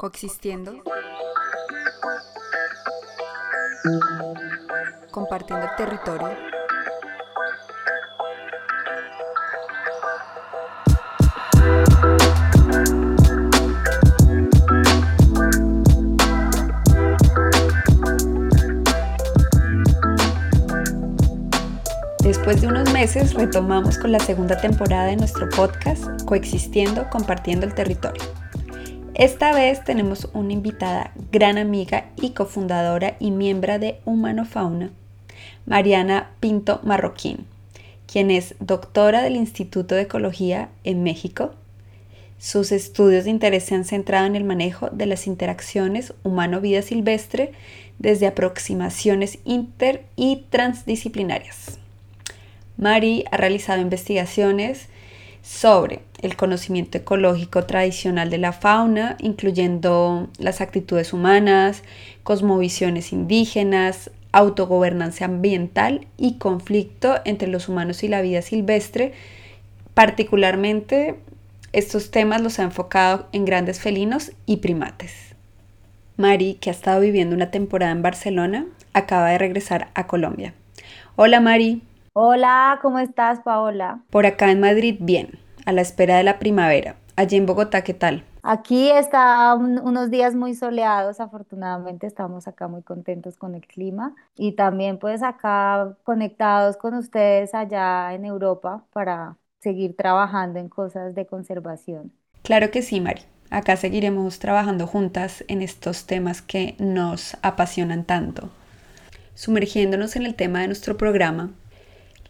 coexistiendo, 0.00 0.82
compartiendo 5.10 5.66
el 5.66 5.76
territorio. 5.76 6.30
Después 22.22 22.62
de 22.62 22.68
unos 22.68 22.90
meses 22.94 23.34
retomamos 23.34 23.98
con 23.98 24.12
la 24.12 24.20
segunda 24.20 24.58
temporada 24.58 25.04
de 25.08 25.16
nuestro 25.16 25.46
podcast 25.50 26.24
Coexistiendo, 26.24 27.10
compartiendo 27.10 27.66
el 27.66 27.74
territorio. 27.74 28.39
Esta 29.20 29.52
vez 29.52 29.84
tenemos 29.84 30.30
una 30.32 30.54
invitada 30.54 31.12
gran 31.30 31.58
amiga 31.58 32.06
y 32.16 32.30
cofundadora 32.30 33.18
y 33.20 33.32
miembro 33.32 33.78
de 33.78 34.00
Humano 34.06 34.46
Fauna, 34.46 34.92
Mariana 35.66 36.30
Pinto 36.40 36.80
Marroquín, 36.84 37.44
quien 38.10 38.30
es 38.30 38.54
doctora 38.60 39.20
del 39.20 39.36
Instituto 39.36 39.94
de 39.94 40.00
Ecología 40.04 40.70
en 40.84 41.02
México. 41.02 41.50
Sus 42.38 42.72
estudios 42.72 43.24
de 43.24 43.30
interés 43.30 43.64
se 43.64 43.74
han 43.74 43.84
centrado 43.84 44.24
en 44.24 44.36
el 44.36 44.44
manejo 44.44 44.88
de 44.88 45.04
las 45.04 45.26
interacciones 45.26 46.14
humano-vida 46.22 46.80
silvestre 46.80 47.52
desde 47.98 48.26
aproximaciones 48.26 49.38
inter 49.44 50.02
y 50.16 50.46
transdisciplinarias. 50.48 51.78
Mari 52.78 53.26
ha 53.30 53.36
realizado 53.36 53.82
investigaciones 53.82 54.88
sobre 55.42 56.00
el 56.22 56.36
conocimiento 56.36 56.98
ecológico 56.98 57.64
tradicional 57.64 58.30
de 58.30 58.38
la 58.38 58.52
fauna, 58.52 59.16
incluyendo 59.20 60.28
las 60.38 60.60
actitudes 60.60 61.12
humanas, 61.12 61.82
cosmovisiones 62.22 63.12
indígenas, 63.12 64.10
autogobernanza 64.32 65.24
ambiental 65.24 66.06
y 66.16 66.38
conflicto 66.38 67.16
entre 67.24 67.48
los 67.48 67.68
humanos 67.68 68.02
y 68.02 68.08
la 68.08 68.20
vida 68.20 68.42
silvestre. 68.42 69.12
Particularmente, 69.94 71.16
estos 71.72 72.10
temas 72.10 72.40
los 72.40 72.58
ha 72.58 72.64
enfocado 72.64 73.28
en 73.32 73.44
grandes 73.44 73.80
felinos 73.80 74.32
y 74.46 74.58
primates. 74.58 75.34
Mari, 76.16 76.54
que 76.60 76.70
ha 76.70 76.72
estado 76.72 77.00
viviendo 77.00 77.34
una 77.34 77.50
temporada 77.50 77.92
en 77.92 78.02
Barcelona, 78.02 78.66
acaba 78.92 79.30
de 79.30 79.38
regresar 79.38 79.88
a 79.94 80.06
Colombia. 80.06 80.54
Hola 81.16 81.40
Mari. 81.40 81.82
Hola, 82.12 82.78
¿cómo 82.82 82.98
estás, 82.98 83.40
Paola? 83.40 84.00
Por 84.10 84.26
acá 84.26 84.50
en 84.50 84.60
Madrid, 84.60 84.96
bien, 85.00 85.38
a 85.66 85.72
la 85.72 85.80
espera 85.80 86.16
de 86.16 86.24
la 86.24 86.38
primavera. 86.38 86.96
Allí 87.16 87.36
en 87.36 87.46
Bogotá, 87.46 87.82
¿qué 87.82 87.94
tal? 87.94 88.24
Aquí 88.42 88.90
está 88.90 89.54
unos 89.54 90.10
días 90.10 90.34
muy 90.34 90.54
soleados, 90.54 91.20
afortunadamente 91.20 92.06
estamos 92.06 92.48
acá 92.48 92.68
muy 92.68 92.82
contentos 92.82 93.36
con 93.36 93.54
el 93.54 93.66
clima 93.66 94.14
y 94.34 94.52
también 94.52 94.98
pues 94.98 95.22
acá 95.22 95.96
conectados 96.04 96.78
con 96.78 96.94
ustedes 96.94 97.54
allá 97.54 98.14
en 98.14 98.24
Europa 98.24 98.82
para 98.94 99.36
seguir 99.60 99.94
trabajando 99.94 100.58
en 100.58 100.70
cosas 100.70 101.14
de 101.14 101.26
conservación. 101.26 102.12
Claro 102.42 102.70
que 102.70 102.80
sí, 102.80 103.00
Mari. 103.00 103.22
Acá 103.50 103.76
seguiremos 103.76 104.38
trabajando 104.38 104.86
juntas 104.86 105.44
en 105.48 105.60
estos 105.60 106.06
temas 106.06 106.40
que 106.40 106.76
nos 106.78 107.36
apasionan 107.42 108.04
tanto. 108.04 108.48
Sumergiéndonos 109.34 110.16
en 110.16 110.24
el 110.24 110.34
tema 110.34 110.60
de 110.60 110.68
nuestro 110.68 110.96
programa, 110.96 111.50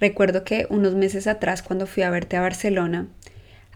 Recuerdo 0.01 0.45
que 0.45 0.67
unos 0.71 0.95
meses 0.95 1.27
atrás, 1.27 1.63
cuando 1.63 1.87
fui 1.87 2.03
a 2.03 2.11
verte 2.11 2.37
a 2.37 2.41
Barcelona, 2.41 3.09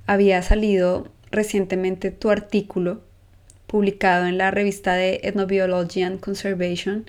había 0.07 0.43
salido 0.43 1.09
recientemente 1.31 2.11
tu 2.11 2.31
artículo 2.31 3.03
publicado 3.67 4.27
en 4.27 4.39
la 4.39 4.51
revista 4.51 4.95
de 4.95 5.21
Ethnobiology 5.23 6.03
and 6.03 6.21
Conservation 6.21 7.05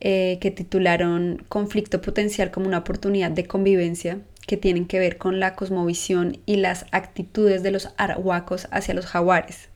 eh, 0.00 0.38
que 0.40 0.50
titularon 0.50 1.44
Conflicto 1.48 2.00
potencial 2.00 2.50
como 2.50 2.68
una 2.68 2.78
oportunidad 2.78 3.32
de 3.32 3.46
convivencia 3.46 4.20
que 4.46 4.56
tienen 4.56 4.86
que 4.86 4.98
ver 4.98 5.18
con 5.18 5.40
la 5.40 5.54
cosmovisión 5.54 6.38
y 6.46 6.56
las 6.56 6.86
actitudes 6.92 7.62
de 7.62 7.72
los 7.72 7.90
arahuacos 7.96 8.68
hacia 8.70 8.94
los 8.94 9.06
jaguares. 9.06 9.68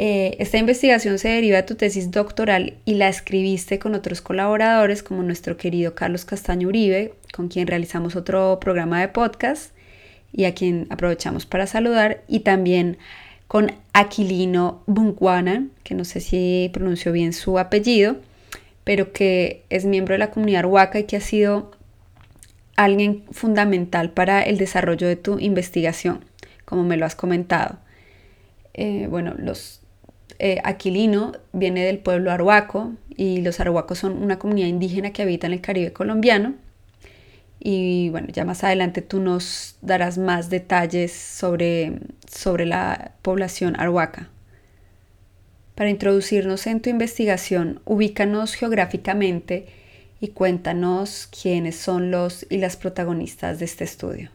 Eh, 0.00 0.36
esta 0.38 0.58
investigación 0.58 1.18
se 1.18 1.28
deriva 1.28 1.56
de 1.56 1.64
tu 1.64 1.74
tesis 1.74 2.12
doctoral 2.12 2.74
y 2.84 2.94
la 2.94 3.08
escribiste 3.08 3.80
con 3.80 3.96
otros 3.96 4.22
colaboradores 4.22 5.02
como 5.02 5.24
nuestro 5.24 5.56
querido 5.56 5.96
Carlos 5.96 6.24
Castaño 6.24 6.68
Uribe, 6.68 7.14
con 7.34 7.48
quien 7.48 7.66
realizamos 7.66 8.14
otro 8.14 8.60
programa 8.60 9.00
de 9.00 9.08
podcast 9.08 9.72
y 10.32 10.44
a 10.44 10.54
quien 10.54 10.86
aprovechamos 10.90 11.46
para 11.46 11.66
saludar, 11.66 12.22
y 12.28 12.40
también 12.40 12.96
con 13.48 13.72
Aquilino 13.92 14.84
Bunguana, 14.86 15.66
que 15.82 15.96
no 15.96 16.04
sé 16.04 16.20
si 16.20 16.70
pronunció 16.72 17.10
bien 17.10 17.32
su 17.32 17.58
apellido, 17.58 18.18
pero 18.84 19.12
que 19.12 19.64
es 19.68 19.84
miembro 19.84 20.12
de 20.12 20.18
la 20.18 20.30
comunidad 20.30 20.64
Huaca 20.64 21.00
y 21.00 21.04
que 21.04 21.16
ha 21.16 21.20
sido 21.20 21.72
alguien 22.76 23.24
fundamental 23.32 24.12
para 24.12 24.42
el 24.42 24.58
desarrollo 24.58 25.08
de 25.08 25.16
tu 25.16 25.40
investigación, 25.40 26.24
como 26.64 26.84
me 26.84 26.96
lo 26.96 27.04
has 27.04 27.16
comentado. 27.16 27.80
Eh, 28.74 29.08
bueno, 29.10 29.34
los 29.36 29.77
eh, 30.38 30.60
Aquilino 30.64 31.32
viene 31.52 31.84
del 31.84 31.98
pueblo 31.98 32.30
arhuaco 32.30 32.92
y 33.16 33.40
los 33.42 33.60
arhuacos 33.60 33.98
son 33.98 34.22
una 34.22 34.38
comunidad 34.38 34.68
indígena 34.68 35.12
que 35.12 35.22
habita 35.22 35.46
en 35.46 35.52
el 35.54 35.60
Caribe 35.60 35.92
colombiano. 35.92 36.54
Y 37.60 38.10
bueno, 38.10 38.28
ya 38.30 38.44
más 38.44 38.62
adelante 38.62 39.02
tú 39.02 39.20
nos 39.20 39.76
darás 39.82 40.16
más 40.16 40.48
detalles 40.48 41.12
sobre, 41.12 41.98
sobre 42.30 42.66
la 42.66 43.12
población 43.22 43.74
arhuaca. 43.78 44.28
Para 45.74 45.90
introducirnos 45.90 46.66
en 46.66 46.80
tu 46.80 46.90
investigación, 46.90 47.80
ubícanos 47.84 48.54
geográficamente 48.54 49.66
y 50.20 50.28
cuéntanos 50.28 51.28
quiénes 51.28 51.76
son 51.76 52.10
los 52.10 52.46
y 52.48 52.58
las 52.58 52.76
protagonistas 52.76 53.58
de 53.58 53.64
este 53.64 53.84
estudio. 53.84 54.30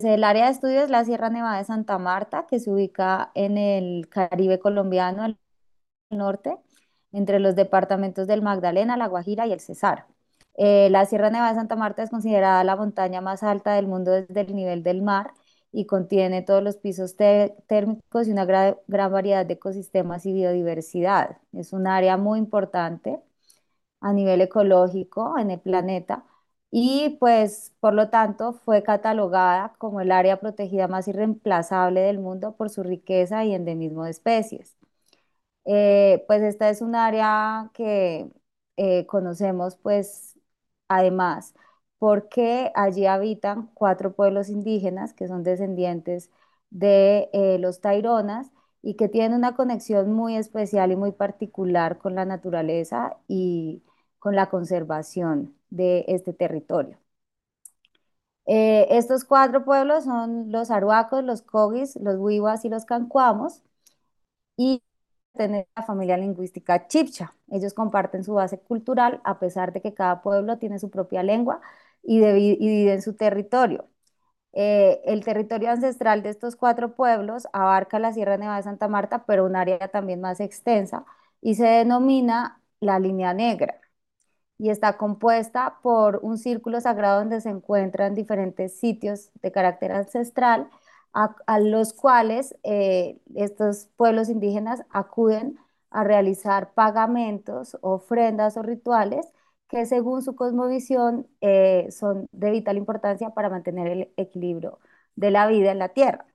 El 0.00 0.24
área 0.24 0.46
de 0.46 0.52
estudio 0.52 0.82
es 0.82 0.90
la 0.90 1.04
Sierra 1.04 1.30
Nevada 1.30 1.58
de 1.58 1.64
Santa 1.64 1.98
Marta, 1.98 2.46
que 2.48 2.58
se 2.60 2.70
ubica 2.70 3.30
en 3.34 3.56
el 3.56 4.08
Caribe 4.10 4.58
colombiano, 4.58 5.22
al 5.22 5.38
norte, 6.10 6.58
entre 7.12 7.40
los 7.40 7.56
departamentos 7.56 8.26
del 8.26 8.42
Magdalena, 8.42 8.96
La 8.96 9.08
Guajira 9.08 9.46
y 9.46 9.52
el 9.52 9.60
Cesar. 9.60 10.06
Eh, 10.54 10.90
la 10.90 11.06
Sierra 11.06 11.30
Nevada 11.30 11.50
de 11.52 11.56
Santa 11.58 11.76
Marta 11.76 12.02
es 12.02 12.10
considerada 12.10 12.64
la 12.64 12.76
montaña 12.76 13.20
más 13.20 13.42
alta 13.42 13.74
del 13.74 13.86
mundo 13.86 14.12
desde 14.12 14.40
el 14.42 14.54
nivel 14.54 14.82
del 14.82 15.02
mar 15.02 15.32
y 15.72 15.86
contiene 15.86 16.42
todos 16.42 16.62
los 16.62 16.76
pisos 16.76 17.16
térmicos 17.16 18.28
y 18.28 18.32
una 18.32 18.44
gran 18.44 18.76
variedad 18.86 19.46
de 19.46 19.54
ecosistemas 19.54 20.26
y 20.26 20.32
biodiversidad. 20.32 21.38
Es 21.52 21.72
un 21.72 21.86
área 21.86 22.16
muy 22.16 22.38
importante 22.38 23.20
a 24.00 24.12
nivel 24.12 24.40
ecológico 24.42 25.38
en 25.38 25.50
el 25.50 25.60
planeta 25.60 26.24
y 26.70 27.16
pues 27.20 27.74
por 27.80 27.94
lo 27.94 28.10
tanto 28.10 28.52
fue 28.54 28.82
catalogada 28.82 29.74
como 29.78 30.00
el 30.00 30.12
área 30.12 30.40
protegida 30.40 30.88
más 30.88 31.08
irreemplazable 31.08 32.00
del 32.02 32.18
mundo 32.18 32.56
por 32.56 32.70
su 32.70 32.82
riqueza 32.82 33.44
y 33.44 33.54
endemismo 33.54 34.04
de 34.04 34.10
especies. 34.10 34.76
Eh, 35.64 36.24
pues 36.28 36.42
esta 36.42 36.70
es 36.70 36.80
un 36.82 36.94
área 36.94 37.70
que 37.74 38.30
eh, 38.76 39.06
conocemos 39.06 39.76
pues 39.76 40.38
además 40.88 41.54
porque 41.98 42.70
allí 42.76 43.06
habitan 43.06 43.68
cuatro 43.74 44.14
pueblos 44.14 44.48
indígenas 44.50 45.12
que 45.14 45.26
son 45.28 45.42
descendientes 45.44 46.30
de 46.70 47.30
eh, 47.32 47.58
los 47.58 47.80
Taironas 47.80 48.52
y 48.82 48.94
que 48.96 49.08
tienen 49.08 49.34
una 49.38 49.56
conexión 49.56 50.12
muy 50.12 50.36
especial 50.36 50.92
y 50.92 50.96
muy 50.96 51.12
particular 51.12 51.98
con 51.98 52.14
la 52.14 52.24
naturaleza 52.26 53.18
y 53.28 53.82
con 54.20 54.36
la 54.36 54.50
conservación 54.50 55.55
de 55.70 56.04
este 56.08 56.32
territorio. 56.32 56.98
Eh, 58.46 58.86
estos 58.90 59.24
cuatro 59.24 59.64
pueblos 59.64 60.04
son 60.04 60.52
los 60.52 60.70
aruacos, 60.70 61.24
los 61.24 61.42
cogis, 61.42 61.96
los 61.96 62.16
huivas 62.18 62.64
y 62.64 62.68
los 62.68 62.84
cancuamos 62.84 63.62
y 64.56 64.82
tienen 65.34 65.66
la 65.76 65.82
familia 65.84 66.16
lingüística 66.16 66.88
chipcha. 66.88 67.34
Ellos 67.50 67.74
comparten 67.74 68.24
su 68.24 68.34
base 68.34 68.60
cultural 68.60 69.20
a 69.24 69.38
pesar 69.38 69.72
de 69.72 69.82
que 69.82 69.94
cada 69.94 70.22
pueblo 70.22 70.58
tiene 70.58 70.78
su 70.78 70.90
propia 70.90 71.22
lengua 71.22 71.60
y, 72.02 72.20
dividen 72.20 73.02
su 73.02 73.14
territorio. 73.16 73.88
Eh, 74.52 75.02
el 75.06 75.24
territorio 75.24 75.70
ancestral 75.70 76.22
de 76.22 76.30
estos 76.30 76.56
cuatro 76.56 76.94
pueblos 76.94 77.48
abarca 77.52 77.98
la 77.98 78.12
Sierra 78.12 78.38
Nevada 78.38 78.58
de 78.58 78.64
Santa 78.64 78.88
Marta, 78.88 79.24
pero 79.26 79.46
un 79.46 79.56
área 79.56 79.88
también 79.90 80.20
más 80.20 80.40
extensa 80.40 81.06
y 81.42 81.56
se 81.56 81.66
denomina 81.66 82.60
la 82.80 82.98
línea 82.98 83.34
negra 83.34 83.80
y 84.58 84.70
está 84.70 84.96
compuesta 84.96 85.78
por 85.82 86.20
un 86.22 86.38
círculo 86.38 86.80
sagrado 86.80 87.20
donde 87.20 87.40
se 87.40 87.50
encuentran 87.50 88.14
diferentes 88.14 88.78
sitios 88.78 89.30
de 89.42 89.52
carácter 89.52 89.92
ancestral 89.92 90.68
a, 91.12 91.60
los 91.60 91.94
cuales 91.94 92.56
eh, 92.62 93.18
estos 93.34 93.88
pueblos 93.96 94.28
indígenas 94.28 94.82
acuden 94.90 95.58
a 95.90 96.04
realizar 96.04 96.74
pagamentos, 96.74 97.78
ofrendas 97.80 98.56
o 98.58 98.62
rituales 98.62 99.26
que 99.68 99.86
según 99.86 100.22
su 100.22 100.36
cosmovisión 100.36 101.26
eh, 101.40 101.88
son 101.90 102.28
de 102.32 102.50
vital 102.50 102.76
importancia 102.76 103.30
para 103.30 103.48
mantener 103.50 103.86
el 103.88 104.12
equilibrio 104.16 104.78
de 105.16 105.30
la 105.30 105.46
vida 105.48 105.72
en 105.72 105.78
la 105.78 105.88
tierra. 105.90 106.26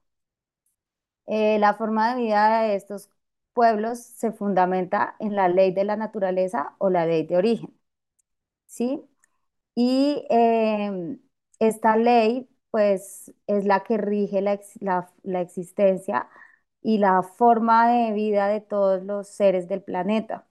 Eh, 1.27 1.59
la 1.59 1.73
forma 1.75 2.13
de 2.13 2.21
vida 2.21 2.61
de 2.63 2.75
estos 2.75 3.09
pueblos 3.53 3.99
se 3.99 4.31
fundamenta 4.31 5.15
en 5.19 5.35
la 5.35 5.47
ley 5.47 5.71
de 5.73 5.83
la 5.85 5.95
naturaleza 5.95 6.75
o 6.79 6.89
la 6.89 7.05
ley 7.05 7.25
de 7.25 7.37
origen, 7.37 7.73
¿sí? 8.71 9.01
Y 9.75 10.25
em, 10.29 11.19
esta 11.59 11.97
ley, 11.97 12.49
pues, 12.71 13.33
es 13.47 13.65
la 13.65 13.83
que 13.83 13.97
rige 13.97 14.41
la, 14.41 14.59
la 15.23 15.41
existencia 15.41 16.29
y 16.81 16.97
la 16.99 17.23
forma 17.23 17.89
de 17.91 18.13
vida 18.13 18.47
de 18.49 18.61
todos 18.61 19.03
los 19.03 19.27
seres 19.29 19.67
del 19.69 19.83
planeta. 19.83 20.47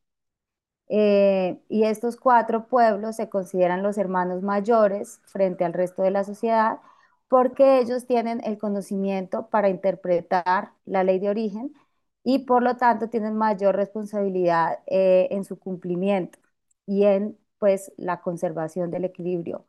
Eh, 0.88 1.60
y 1.68 1.84
estos 1.84 2.16
cuatro 2.16 2.66
pueblos 2.66 3.16
se 3.16 3.28
consideran 3.28 3.82
los 3.82 3.96
hermanos 3.98 4.42
mayores 4.42 5.20
frente 5.26 5.64
al 5.64 5.72
resto 5.72 6.02
de 6.02 6.10
la 6.10 6.24
sociedad 6.24 6.80
porque 7.28 7.78
ellos 7.80 8.06
tienen 8.06 8.40
el 8.44 8.58
conocimiento 8.58 9.48
para 9.50 9.68
interpretar 9.68 10.72
la 10.86 11.04
ley 11.04 11.20
de 11.20 11.30
origen 11.30 11.72
y 12.24 12.40
por 12.40 12.62
lo 12.64 12.76
tanto 12.76 13.08
tienen 13.08 13.36
mayor 13.36 13.76
responsabilidad 13.76 14.80
eh, 14.86 15.28
en 15.30 15.44
su 15.44 15.58
cumplimiento 15.60 16.38
y 16.86 17.04
en 17.04 17.38
pues 17.60 17.92
la 17.98 18.22
conservación 18.22 18.90
del 18.92 19.06
equilibrio 19.06 19.66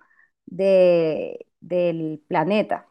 del 1.61 2.19
planeta. 2.27 2.87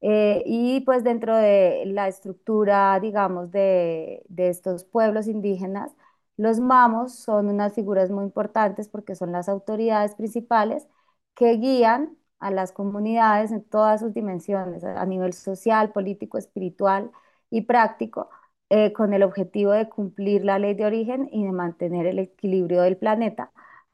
Eh, 0.00 0.42
y 0.46 0.80
pues 0.80 1.04
dentro 1.04 1.36
de 1.36 1.84
la 1.86 2.08
estructura, 2.08 2.98
digamos, 3.00 3.52
de, 3.52 4.24
de 4.28 4.48
estos 4.48 4.84
pueblos 4.84 5.28
indígenas, 5.28 5.92
los 6.36 6.58
mamos 6.60 7.14
son 7.14 7.48
unas 7.48 7.74
figuras 7.74 8.10
muy 8.10 8.24
importantes 8.24 8.88
porque 8.88 9.14
son 9.14 9.30
las 9.32 9.48
autoridades 9.48 10.14
principales 10.16 10.88
que 11.34 11.52
guían 11.56 12.16
a 12.40 12.50
las 12.50 12.72
comunidades 12.72 13.52
en 13.52 13.62
todas 13.64 14.00
sus 14.00 14.12
dimensiones, 14.12 14.82
a 14.84 15.06
nivel 15.06 15.32
social, 15.34 15.92
político, 15.92 16.36
espiritual 16.38 17.12
y 17.50 17.62
práctico, 17.62 18.28
eh, 18.70 18.92
con 18.92 19.12
el 19.14 19.22
objetivo 19.22 19.70
de 19.72 19.88
cumplir 19.88 20.44
la 20.44 20.58
ley 20.58 20.74
de 20.74 20.84
origen 20.86 21.28
y 21.30 21.44
de 21.44 21.52
mantener 21.52 22.06
el 22.06 22.18
equilibrio 22.18 22.82
del 22.82 22.96
planeta 22.96 23.52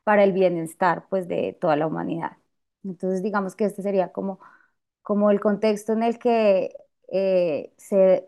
para 0.09 0.25
el 0.25 0.33
bienestar 0.33 1.05
pues, 1.11 1.29
de 1.29 1.55
toda 1.61 1.77
la 1.77 1.87
humanidad. 1.87 2.39
Entonces, 2.83 3.23
digamos 3.23 3.55
que 3.55 3.67
este 3.67 3.83
sería 3.83 4.11
como, 4.11 4.41
como 5.03 5.31
el 5.31 5.39
contexto 5.39 5.93
en 5.93 6.03
el 6.03 6.19
que 6.19 6.75
eh, 7.13 7.75
se, 7.77 8.25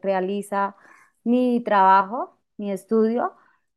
realiza 0.00 0.76
mi 1.24 1.60
trabajo 1.64 2.38
mi 2.58 2.70
estudio 2.70 3.32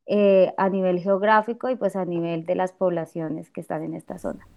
eh, 0.05 0.53
a 0.57 0.69
nivel 0.69 0.99
geográfico 0.99 1.71
y 1.71 1.75
pues 1.75 1.95
a 1.95 2.05
nivel 2.05 2.45
de 2.45 2.53
las 2.53 2.71
poblaciones 2.71 3.49
que 3.49 3.61
están 3.61 3.81
en 3.81 3.95
esta 3.95 4.19
zona. 4.19 4.47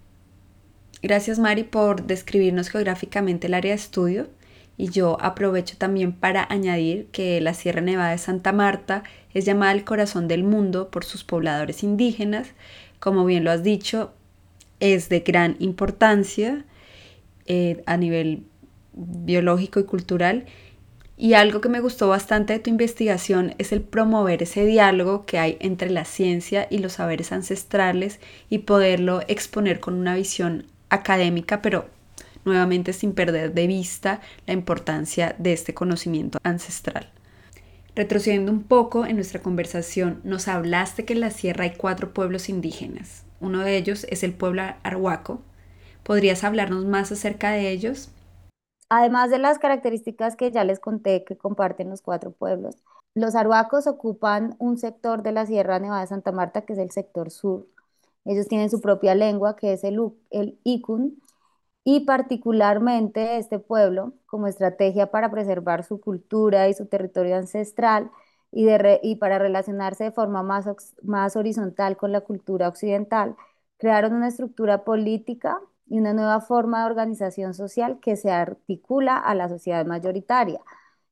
Gracias 1.00 1.38
Mari 1.38 1.64
por 1.64 2.02
describirnos 2.02 2.68
geográficamente 2.68 3.46
el 3.46 3.54
área 3.54 3.70
de 3.70 3.76
estudio 3.76 4.26
y 4.78 4.90
yo 4.90 5.16
aprovecho 5.20 5.76
también 5.78 6.12
para 6.12 6.46
añadir 6.50 7.06
que 7.12 7.40
la 7.40 7.54
Sierra 7.54 7.80
Nevada 7.80 8.10
de 8.10 8.18
Santa 8.18 8.52
Marta 8.52 9.02
es 9.32 9.44
llamada 9.44 9.72
el 9.72 9.84
corazón 9.84 10.28
del 10.28 10.44
mundo 10.44 10.90
por 10.90 11.04
sus 11.04 11.24
pobladores 11.24 11.82
indígenas. 11.82 12.48
Como 12.98 13.24
bien 13.24 13.44
lo 13.44 13.50
has 13.50 13.62
dicho, 13.62 14.12
es 14.80 15.08
de 15.08 15.20
gran 15.20 15.56
importancia 15.58 16.64
eh, 17.46 17.82
a 17.86 17.96
nivel 17.96 18.44
biológico 18.92 19.80
y 19.80 19.84
cultural 19.84 20.46
y 21.18 21.32
algo 21.32 21.62
que 21.62 21.70
me 21.70 21.80
gustó 21.80 22.08
bastante 22.08 22.52
de 22.52 22.58
tu 22.58 22.68
investigación 22.68 23.54
es 23.56 23.72
el 23.72 23.80
promover 23.80 24.42
ese 24.42 24.66
diálogo 24.66 25.24
que 25.24 25.38
hay 25.38 25.56
entre 25.60 25.88
la 25.88 26.04
ciencia 26.04 26.66
y 26.70 26.78
los 26.78 26.94
saberes 26.94 27.32
ancestrales 27.32 28.20
y 28.50 28.58
poderlo 28.58 29.22
exponer 29.26 29.80
con 29.80 29.94
una 29.94 30.14
visión 30.14 30.66
académica, 30.90 31.62
pero 31.62 31.88
nuevamente 32.46 32.92
sin 32.92 33.12
perder 33.12 33.52
de 33.52 33.66
vista 33.66 34.20
la 34.46 34.54
importancia 34.54 35.34
de 35.38 35.52
este 35.52 35.74
conocimiento 35.74 36.38
ancestral. 36.42 37.10
Retrocediendo 37.94 38.52
un 38.52 38.62
poco 38.62 39.06
en 39.06 39.16
nuestra 39.16 39.40
conversación, 39.42 40.20
nos 40.22 40.48
hablaste 40.48 41.04
que 41.04 41.14
en 41.14 41.20
la 41.20 41.30
sierra 41.30 41.64
hay 41.64 41.74
cuatro 41.76 42.12
pueblos 42.12 42.48
indígenas. 42.48 43.24
Uno 43.40 43.60
de 43.60 43.76
ellos 43.76 44.06
es 44.10 44.22
el 44.22 44.34
pueblo 44.34 44.62
arhuaco. 44.82 45.40
¿Podrías 46.02 46.44
hablarnos 46.44 46.84
más 46.84 47.10
acerca 47.10 47.50
de 47.50 47.70
ellos? 47.70 48.10
Además 48.88 49.30
de 49.30 49.38
las 49.38 49.58
características 49.58 50.36
que 50.36 50.52
ya 50.52 50.62
les 50.64 50.78
conté 50.78 51.24
que 51.24 51.36
comparten 51.36 51.90
los 51.90 52.02
cuatro 52.02 52.30
pueblos, 52.30 52.76
los 53.14 53.34
arhuacos 53.34 53.86
ocupan 53.86 54.54
un 54.58 54.76
sector 54.76 55.22
de 55.22 55.32
la 55.32 55.46
Sierra 55.46 55.78
Nevada 55.78 56.02
de 56.02 56.06
Santa 56.06 56.32
Marta 56.32 56.62
que 56.66 56.74
es 56.74 56.78
el 56.78 56.90
sector 56.90 57.30
sur. 57.30 57.66
Ellos 58.26 58.46
tienen 58.46 58.68
su 58.68 58.80
propia 58.80 59.14
lengua 59.14 59.56
que 59.56 59.72
es 59.72 59.84
el, 59.84 59.98
el 60.30 60.58
Ikun 60.64 61.22
y 61.88 62.00
particularmente 62.00 63.38
este 63.38 63.60
pueblo 63.60 64.12
como 64.26 64.48
estrategia 64.48 65.12
para 65.12 65.30
preservar 65.30 65.84
su 65.84 66.00
cultura 66.00 66.68
y 66.68 66.74
su 66.74 66.86
territorio 66.86 67.36
ancestral 67.36 68.10
y, 68.50 68.64
de 68.64 68.98
y 69.04 69.16
para 69.16 69.38
relacionarse 69.38 70.02
de 70.04 70.10
forma 70.10 70.42
más, 70.42 70.66
más 71.04 71.36
horizontal 71.36 71.96
con 71.96 72.10
la 72.10 72.22
cultura 72.22 72.66
occidental, 72.68 73.36
crearon 73.78 74.14
una 74.14 74.26
estructura 74.28 74.82
política 74.84 75.60
y 75.86 75.98
una 76.00 76.12
nueva 76.12 76.40
forma 76.40 76.80
de 76.80 76.86
organización 76.86 77.54
social 77.54 78.00
que 78.00 78.16
se 78.16 78.32
articula 78.32 79.16
a 79.16 79.36
la 79.36 79.48
sociedad 79.48 79.86
mayoritaria. 79.86 80.60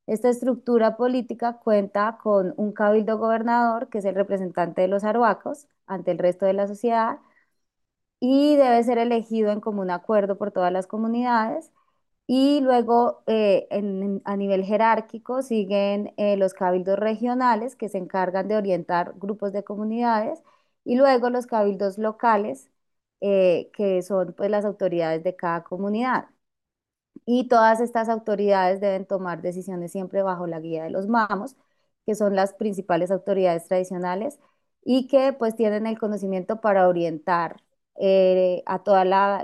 Esta 0.07 0.27
estructura 0.29 0.97
política 0.97 1.53
cuenta 1.63 2.17
con 2.21 2.53
un 2.57 2.73
cabildo 2.73 3.17
gobernador, 3.17 3.87
que 3.87 3.99
es 3.99 4.05
el 4.05 4.15
representante 4.15 4.81
de 4.81 4.89
los 4.89 5.05
arhuacos 5.05 5.67
ante 5.87 6.11
el 6.11 6.17
resto 6.17 6.45
de 6.45 6.53
la 6.53 6.67
sociedad, 6.67 7.19
y 8.27 8.55
debe 8.57 8.83
ser 8.83 8.97
elegido 8.97 9.51
en 9.51 9.61
común 9.61 9.91
acuerdo 9.91 10.37
por 10.37 10.51
todas 10.51 10.71
las 10.71 10.87
comunidades. 10.87 11.71
Y 12.27 12.61
luego, 12.61 13.23
eh, 13.27 13.67
a 14.25 14.35
nivel 14.37 14.63
jerárquico, 14.65 15.41
siguen 15.43 16.13
eh, 16.17 16.37
los 16.37 16.53
cabildos 16.55 16.97
regionales, 16.99 17.75
que 17.75 17.89
se 17.89 17.99
encargan 17.99 18.47
de 18.47 18.57
orientar 18.57 19.13
grupos 19.17 19.53
de 19.53 19.63
comunidades, 19.63 20.41
y 20.85 20.95
luego 20.97 21.29
los 21.29 21.45
cabildos 21.47 21.97
locales, 21.99 22.71
eh, 23.21 23.69
que 23.75 24.01
son 24.01 24.33
pues 24.33 24.49
las 24.51 24.65
autoridades 24.65 25.23
de 25.23 25.35
cada 25.35 25.63
comunidad. 25.63 26.27
Y 27.25 27.47
todas 27.47 27.79
estas 27.79 28.09
autoridades 28.09 28.79
deben 28.81 29.05
tomar 29.05 29.41
decisiones 29.41 29.91
siempre 29.91 30.21
bajo 30.23 30.47
la 30.47 30.59
guía 30.59 30.83
de 30.83 30.89
los 30.91 31.07
mamos, 31.07 31.55
que 32.05 32.15
son 32.15 32.35
las 32.35 32.53
principales 32.53 33.09
autoridades 33.11 33.67
tradicionales 33.67 34.39
y 34.83 35.07
que 35.07 35.33
pues 35.33 35.55
tienen 35.55 35.87
el 35.87 35.97
conocimiento 35.99 36.61
para 36.61 36.87
orientar 36.87 37.61
eh, 37.99 38.63
a 38.65 38.83
toda 38.83 39.05
la, 39.05 39.43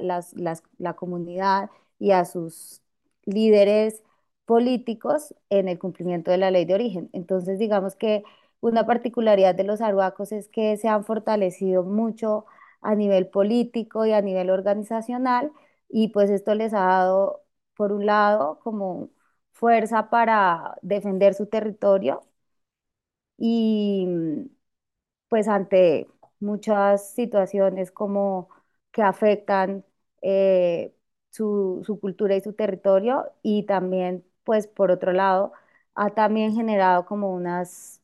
la 0.77 0.93
comunidad 0.95 1.69
y 1.99 2.11
a 2.11 2.25
sus 2.25 2.81
líderes 3.25 4.03
políticos 4.45 5.35
en 5.49 5.67
el 5.69 5.79
cumplimiento 5.79 6.31
de 6.31 6.37
la 6.37 6.51
ley 6.51 6.65
de 6.65 6.73
origen. 6.75 7.09
Entonces, 7.13 7.59
digamos 7.59 7.95
que 7.95 8.23
una 8.59 8.85
particularidad 8.85 9.55
de 9.55 9.63
los 9.63 9.81
arhuacos 9.81 10.31
es 10.31 10.47
que 10.49 10.77
se 10.77 10.87
han 10.87 11.03
fortalecido 11.05 11.83
mucho 11.83 12.45
a 12.81 12.95
nivel 12.95 13.27
político 13.29 14.05
y 14.05 14.11
a 14.13 14.21
nivel 14.21 14.49
organizacional 14.49 15.51
y 15.89 16.09
pues 16.09 16.29
esto 16.29 16.55
les 16.55 16.73
ha 16.73 16.79
dado, 16.81 17.43
por 17.75 17.91
un 17.91 18.05
lado, 18.05 18.59
como 18.63 19.09
fuerza 19.51 20.09
para 20.09 20.77
defender 20.81 21.33
su 21.33 21.45
territorio 21.47 22.21
y 23.37 24.07
pues 25.29 25.47
ante 25.47 26.07
muchas 26.41 27.11
situaciones 27.13 27.91
como 27.91 28.49
que 28.91 29.01
afectan 29.03 29.85
eh, 30.21 30.93
su, 31.29 31.81
su, 31.85 31.99
cultura 31.99 32.35
y 32.35 32.41
su 32.41 32.53
territorio 32.53 33.25
y 33.41 33.65
también 33.65 34.25
pues 34.43 34.67
por 34.67 34.91
otro 34.91 35.13
lado 35.13 35.53
ha 35.95 36.09
también 36.11 36.53
generado 36.55 37.05
como 37.05 37.33
unas 37.33 38.01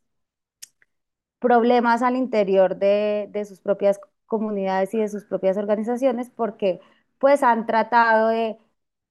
problemas 1.40 2.02
al 2.02 2.16
interior 2.16 2.78
de, 2.78 3.28
de 3.32 3.46
sus 3.46 3.60
propias 3.60 4.00
comunidades 4.26 4.94
y 4.94 5.00
de 5.00 5.08
sus 5.10 5.26
propias 5.26 5.58
organizaciones 5.58 6.30
porque 6.30 6.80
pues 7.20 7.44
han 7.44 7.66
tratado 7.66 8.30
de 8.30 8.58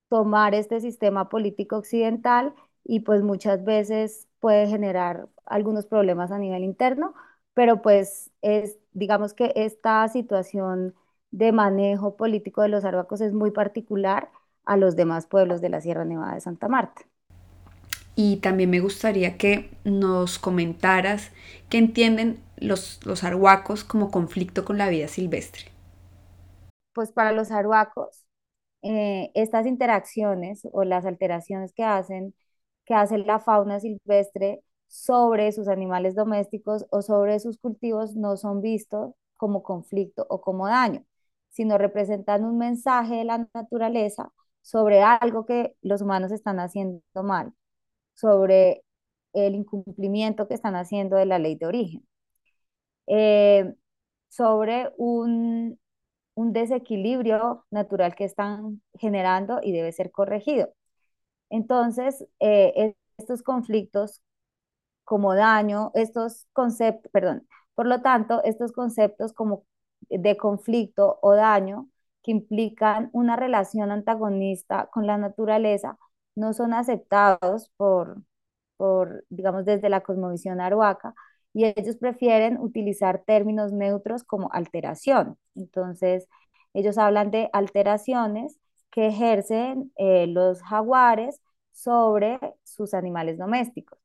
tomar 0.09 0.54
este 0.54 0.80
sistema 0.80 1.28
político 1.28 1.76
occidental 1.76 2.54
y 2.85 3.00
pues 3.00 3.23
muchas 3.23 3.64
veces 3.64 4.28
puede 4.40 4.66
generar 4.68 5.28
algunos 5.47 5.87
problemas 5.87 6.30
a 6.30 6.38
nivel 6.38 6.62
interno, 6.64 7.14
pero 7.54 7.83
pues 7.83 8.30
es, 8.42 8.78
digamos 8.97 9.35
que 9.35 9.53
esta 9.57 10.09
situación 10.09 10.95
de 11.33 11.53
manejo 11.53 12.17
político 12.17 12.62
de 12.62 12.69
los 12.71 12.85
arhuacos 12.87 13.21
es 13.23 13.35
muy 13.35 13.53
particular 13.53 14.31
a 14.67 14.76
los 14.79 14.97
demás 14.97 15.26
pueblos 15.29 15.61
de 15.62 15.71
la 15.71 15.83
Sierra 15.83 16.05
Nevada 16.07 16.35
de 16.35 16.41
Santa 16.43 16.69
Marta. 16.69 17.03
Y 18.17 18.38
también 18.38 18.71
me 18.71 18.81
gustaría 18.81 19.37
que 19.38 19.71
nos 19.85 20.38
comentaras 20.41 21.31
qué 21.69 21.79
entienden 21.79 22.41
los, 22.57 22.99
los 23.05 23.23
arhuacos 23.25 23.85
como 23.85 24.11
conflicto 24.11 24.65
con 24.65 24.79
la 24.79 24.88
vida 24.88 25.07
silvestre. 25.09 25.67
Pues 26.95 27.12
para 27.12 27.33
los 27.33 27.50
arhuacos, 27.50 28.25
eh, 28.83 29.33
estas 29.35 29.67
interacciones 29.67 30.69
o 30.73 30.85
las 30.85 31.07
alteraciones 31.07 31.75
que 31.75 31.85
hacen, 31.85 32.35
que 32.87 32.95
hace 32.95 33.19
la 33.19 33.41
fauna 33.41 33.81
silvestre 33.81 34.62
sobre 34.88 35.52
sus 35.52 35.69
animales 35.69 36.14
domésticos 36.14 36.87
o 36.90 37.02
sobre 37.02 37.40
sus 37.40 37.59
cultivos 37.59 38.14
no 38.16 38.37
son 38.37 38.61
vistos 38.62 39.14
como 39.37 39.62
conflicto 39.62 40.26
o 40.31 40.40
como 40.40 40.69
daño, 40.69 41.05
sino 41.50 41.78
representan 41.78 42.45
un 42.45 42.59
mensaje 42.59 43.16
de 43.16 43.25
la 43.25 43.49
naturaleza 43.55 44.33
sobre 44.62 45.02
algo 45.02 45.47
que 45.47 45.76
los 45.83 46.02
humanos 46.02 46.33
están 46.33 46.59
haciendo 46.61 47.02
mal 47.23 47.52
sobre 48.14 48.85
el 49.35 49.55
incumplimiento 49.55 50.49
que 50.49 50.55
están 50.55 50.76
haciendo 50.76 51.16
de 51.16 51.26
la 51.26 51.38
ley 51.38 51.57
de 51.57 51.66
origen, 51.66 52.07
eh, 53.07 53.75
sobre 54.28 54.93
un, 54.99 55.78
un 56.35 56.52
desequilibrio 56.52 57.66
natural 57.71 58.14
que 58.16 58.25
están 58.25 58.83
generando 58.99 59.61
y 59.62 59.73
debe 59.73 59.93
ser 59.93 60.11
corregido. 60.12 60.71
Entonces, 61.50 62.26
eh, 62.40 62.95
estos 63.19 63.43
conflictos 63.43 64.23
como 65.06 65.34
daño, 65.36 65.92
estos 65.94 66.46
conceptos, 66.54 67.10
perdón, 67.12 67.48
por 67.76 67.86
lo 67.88 68.02
tanto, 68.02 68.42
estos 68.44 68.72
conceptos 68.72 69.32
como 69.34 69.64
de 70.10 70.36
conflicto 70.36 71.18
o 71.22 71.34
daño 71.34 71.88
que 72.22 72.32
implican 72.32 73.10
una 73.14 73.36
relación 73.36 73.92
antagonista 73.92 74.88
con 74.92 75.06
la 75.06 75.18
naturaleza 75.18 75.98
no 76.36 76.52
son 76.54 76.75
aceptados 76.75 77.70
por, 77.78 78.22
por 78.76 79.25
digamos, 79.30 79.64
desde 79.64 79.88
la 79.90 80.02
cosmovisión 80.02 80.60
aruaca 80.60 81.14
y 81.52 81.66
ellos 81.66 81.96
prefieren 81.96 82.58
utilizar 82.60 83.22
términos 83.26 83.72
neutros 83.72 84.25
como 84.25 84.50
alteración. 84.52 85.38
Entonces, 85.54 86.28
ellos 86.75 86.98
hablan 86.98 87.30
de 87.30 87.48
alteraciones 87.52 88.58
que 88.90 89.08
ejercen 89.08 89.92
eh, 89.96 90.26
los 90.26 90.62
jaguares 90.62 91.40
sobre 91.72 92.38
sus 92.64 92.94
animales 92.94 93.38
domésticos. 93.38 93.98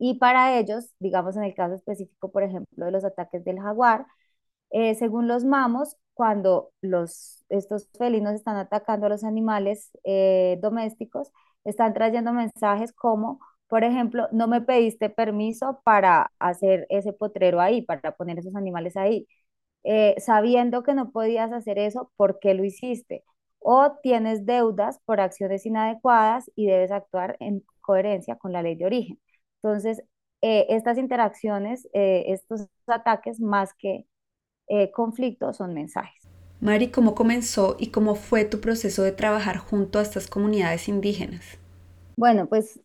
Y 0.00 0.16
para 0.18 0.58
ellos, 0.58 0.92
digamos 1.00 1.36
en 1.38 1.44
el 1.44 1.54
caso 1.54 1.76
específico, 1.76 2.32
por 2.32 2.42
ejemplo, 2.44 2.86
de 2.86 2.92
los 2.92 3.04
ataques 3.04 3.44
del 3.44 3.60
jaguar, 3.60 4.06
eh, 4.70 4.94
según 4.94 5.28
los 5.28 5.44
mamos, 5.44 5.96
cuando 6.14 6.72
los, 6.82 7.44
estos 7.48 7.88
felinos 7.98 8.34
están 8.34 8.56
atacando 8.56 9.06
a 9.06 9.08
los 9.10 9.24
animales 9.24 9.90
eh, 10.04 10.58
domésticos, 10.62 11.32
están 11.64 11.94
trayendo 11.94 12.32
mensajes 12.32 12.92
como, 12.92 13.40
por 13.68 13.84
ejemplo, 13.84 14.28
no 14.32 14.48
me 14.48 14.60
pediste 14.62 15.10
permiso 15.10 15.80
para 15.84 16.32
hacer 16.38 16.86
ese 16.90 17.12
potrero 17.12 17.60
ahí, 17.60 17.82
para 17.82 18.12
poner 18.16 18.38
esos 18.38 18.56
animales 18.56 18.96
ahí. 18.96 19.26
Eh, 19.84 20.16
sabiendo 20.20 20.82
que 20.82 20.94
no 20.94 21.10
podías 21.12 21.52
hacer 21.52 21.78
eso, 21.78 22.12
¿por 22.16 22.38
qué 22.40 22.54
lo 22.54 22.64
hiciste? 22.64 23.24
O 23.60 23.92
tienes 24.02 24.46
deudas 24.46 25.00
por 25.04 25.20
acciones 25.20 25.66
inadecuadas 25.66 26.50
y 26.56 26.66
debes 26.66 26.92
actuar 26.92 27.36
en 27.40 27.64
coherencia 27.82 28.36
con 28.36 28.52
la 28.52 28.62
ley 28.62 28.76
de 28.76 28.86
origen. 28.86 29.20
Entonces, 29.62 30.02
eh, 30.42 30.66
estas 30.70 30.98
interacciones, 30.98 31.88
eh, 31.92 32.24
estos 32.28 32.66
ataques, 32.86 33.40
más 33.40 33.74
que 33.74 34.06
conflictos, 34.92 35.56
son 35.56 35.74
mensajes. 35.74 36.28
Mari, 36.60 36.92
¿cómo 36.92 37.16
comenzó 37.16 37.76
y 37.78 37.88
cómo 37.88 38.14
fue 38.14 38.44
tu 38.44 38.60
proceso 38.60 39.02
de 39.02 39.10
trabajar 39.10 39.58
junto 39.58 39.98
a 39.98 40.02
estas 40.02 40.28
comunidades 40.28 40.86
indígenas? 40.86 41.58
Bueno, 42.16 42.46
pues 42.46 42.80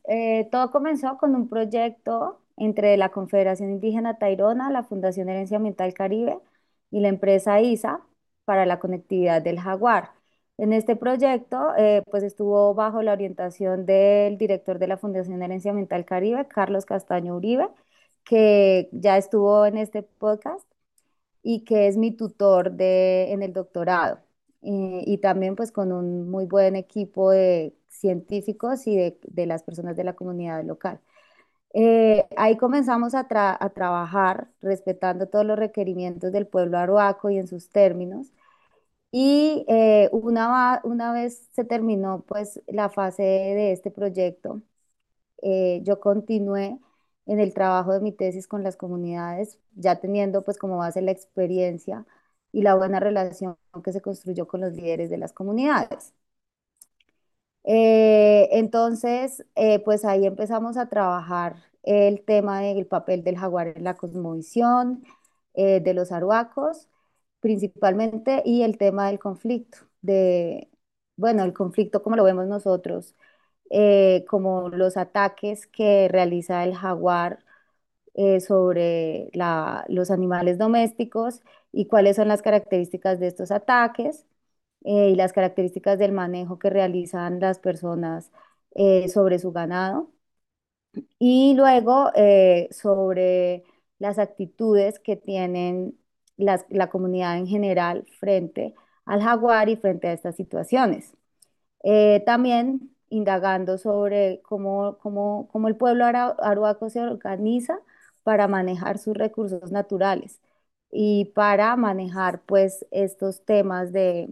todo 0.52 0.72
comenzó 0.72 1.18
con 1.20 1.36
un 1.36 1.48
proyecto 1.48 2.40
entre 2.58 2.98
la 2.98 3.10
Confederación 3.10 3.70
Indígena 3.70 4.18
Tairona, 4.18 4.72
la 4.72 4.84
Fundación 4.84 5.30
Herencia 5.30 5.58
Ambiental 5.58 5.94
Caribe, 5.94 6.40
y 6.90 7.02
la 7.02 7.10
empresa 7.10 7.62
ISA 7.62 8.02
para 8.46 8.66
la 8.66 8.80
conectividad 8.80 9.42
del 9.42 9.60
Jaguar. 9.60 10.15
En 10.58 10.74
este 10.74 10.96
proyecto, 10.96 11.76
eh, 11.78 12.02
pues 12.10 12.24
estuvo 12.24 12.74
bajo 12.74 13.02
la 13.02 13.14
orientación 13.14 13.86
del 13.86 14.38
director 14.38 14.80
de 14.80 14.88
la 14.88 14.98
Fundación 14.98 15.42
Herencia 15.42 15.72
Ambiental 15.72 16.06
Caribe, 16.06 16.48
Carlos 16.48 16.86
Castaño 16.86 17.36
Uribe, 17.36 17.68
que 18.24 18.90
ya 18.94 19.18
estuvo 19.18 19.66
en 19.66 19.78
este 19.78 20.04
podcast 20.04 20.66
y 21.44 21.66
que 21.66 21.88
es 21.88 21.98
mi 21.98 22.12
tutor 22.12 22.72
de, 22.72 23.32
en 23.34 23.44
el 23.44 23.54
doctorado. 23.54 24.20
Y 24.62 25.20
también 25.20 25.56
pues 25.56 25.72
con 25.72 25.92
un 25.92 26.30
muy 26.32 26.46
buen 26.46 26.76
equipo 26.76 27.32
de 27.32 27.76
científicos 27.90 28.88
y 28.88 28.96
de, 28.98 29.20
de 29.24 29.46
las 29.46 29.64
personas 29.64 29.96
de 29.96 30.04
la 30.04 30.16
comunidad 30.16 30.64
local. 30.64 31.00
Eh, 31.78 32.26
ahí 32.38 32.56
comenzamos 32.56 33.14
a, 33.16 33.28
trabajar 33.28 34.48
respetando 34.62 35.28
todos 35.28 35.46
los 35.46 35.60
requerimientos 35.60 36.32
del 36.32 36.48
pueblo 36.48 36.78
aruaco 36.78 37.30
y 37.30 37.38
en 37.38 37.48
sus 37.48 37.70
términos. 37.70 38.32
Y 39.12 39.66
eh, 39.70 40.10
una, 40.12 40.82
una 40.84 41.14
vez 41.14 41.50
se 41.54 41.64
terminó 41.64 42.24
pues 42.28 42.62
la 42.68 42.90
fase 42.90 43.24
de 43.24 43.72
este 43.72 43.90
proyecto, 43.92 44.62
eh, 45.44 45.82
yo 45.84 46.00
continué 46.02 46.80
en 47.28 47.40
el 47.40 47.54
trabajo 47.54 47.94
de 47.94 48.02
mi 48.02 48.12
tesis 48.14 48.48
con 48.48 48.64
las 48.64 48.78
comunidades, 48.78 49.60
ya 49.76 50.00
teniendo 50.02 50.44
pues 50.44 50.58
como 50.60 50.78
base 50.78 51.02
la 51.02 51.12
experiencia 51.12 52.06
y 52.54 52.64
la 52.64 52.76
buena 52.76 53.00
relación 53.00 53.58
que 53.84 53.94
se 53.94 54.02
construyó 54.02 54.48
con 54.48 54.62
los 54.62 54.74
líderes 54.74 55.10
de 55.10 55.18
las 55.18 55.34
comunidades. 55.34 56.14
Eh, 57.64 58.48
entonces, 58.52 59.44
pues 59.86 60.06
ahí 60.06 60.26
empezamos 60.26 60.78
a 60.78 60.88
trabajar 60.90 61.56
el 61.84 62.24
tema 62.24 62.62
del 62.62 62.86
papel 62.88 63.24
del 63.24 63.38
jaguar 63.38 63.68
en 63.70 63.84
la 63.84 63.96
cosmovisión, 63.96 65.04
de 65.56 65.94
los 65.94 66.12
aruacos 66.12 66.90
principalmente, 67.46 68.42
y 68.46 68.64
el 68.64 68.78
tema 68.78 69.08
del 69.08 69.20
conflicto, 69.20 69.78
de, 70.02 70.70
bueno, 71.16 71.44
el 71.44 71.54
conflicto 71.54 72.02
como 72.04 72.16
lo 72.16 72.24
vemos 72.24 72.48
nosotros, 72.48 73.16
como 74.28 74.70
los 74.70 74.98
ataques 74.98 75.68
que 75.68 76.08
realiza 76.10 76.64
el 76.64 76.76
jaguar 76.76 77.40
sobre 78.40 79.30
los 79.90 80.12
animales 80.12 80.58
domésticos 80.58 81.42
y 81.72 81.88
cuáles 81.88 82.16
son 82.18 82.28
las 82.30 82.42
características 82.42 83.20
de 83.20 83.28
estos 83.28 83.52
ataques 83.52 84.26
eh, 84.86 85.10
y 85.12 85.16
las 85.16 85.34
características 85.34 86.00
del 86.00 86.12
manejo 86.14 86.60
que 86.60 86.70
realizan 86.70 87.40
las 87.40 87.60
personas 87.60 88.32
eh, 88.76 89.10
sobre 89.10 89.40
su 89.40 89.52
ganado. 89.52 90.12
Y 91.20 91.54
luego 91.56 92.12
eh, 92.16 92.68
sobre 92.72 93.64
las 94.00 94.20
actitudes 94.20 95.00
que 95.00 95.16
tienen 95.16 95.98
la 96.38 96.90
comunidad 96.90 97.38
en 97.38 97.48
general 97.48 98.06
frente 98.20 98.76
al 99.06 99.22
jaguar 99.22 99.70
y 99.70 99.76
frente 99.78 100.08
a 100.08 100.14
estas 100.14 100.36
situaciones. 100.36 101.14
también 102.26 102.92
indagando 103.10 103.78
sobre 103.78 104.42
cómo, 104.44 104.98
cómo, 105.00 105.48
cómo 105.52 105.68
el 105.68 105.76
pueblo 105.78 106.06
aruaco 106.06 106.90
se 106.90 107.02
organiza 107.02 107.80
para 108.24 108.48
manejar 108.48 108.98
sus 108.98 109.16
recursos 109.16 109.72
naturales 109.72 110.42
y 110.92 111.26
para 111.36 111.76
manejar 111.76 112.42
pues 112.46 112.86
estos 112.92 113.46
temas 113.46 113.92
de, 113.94 114.30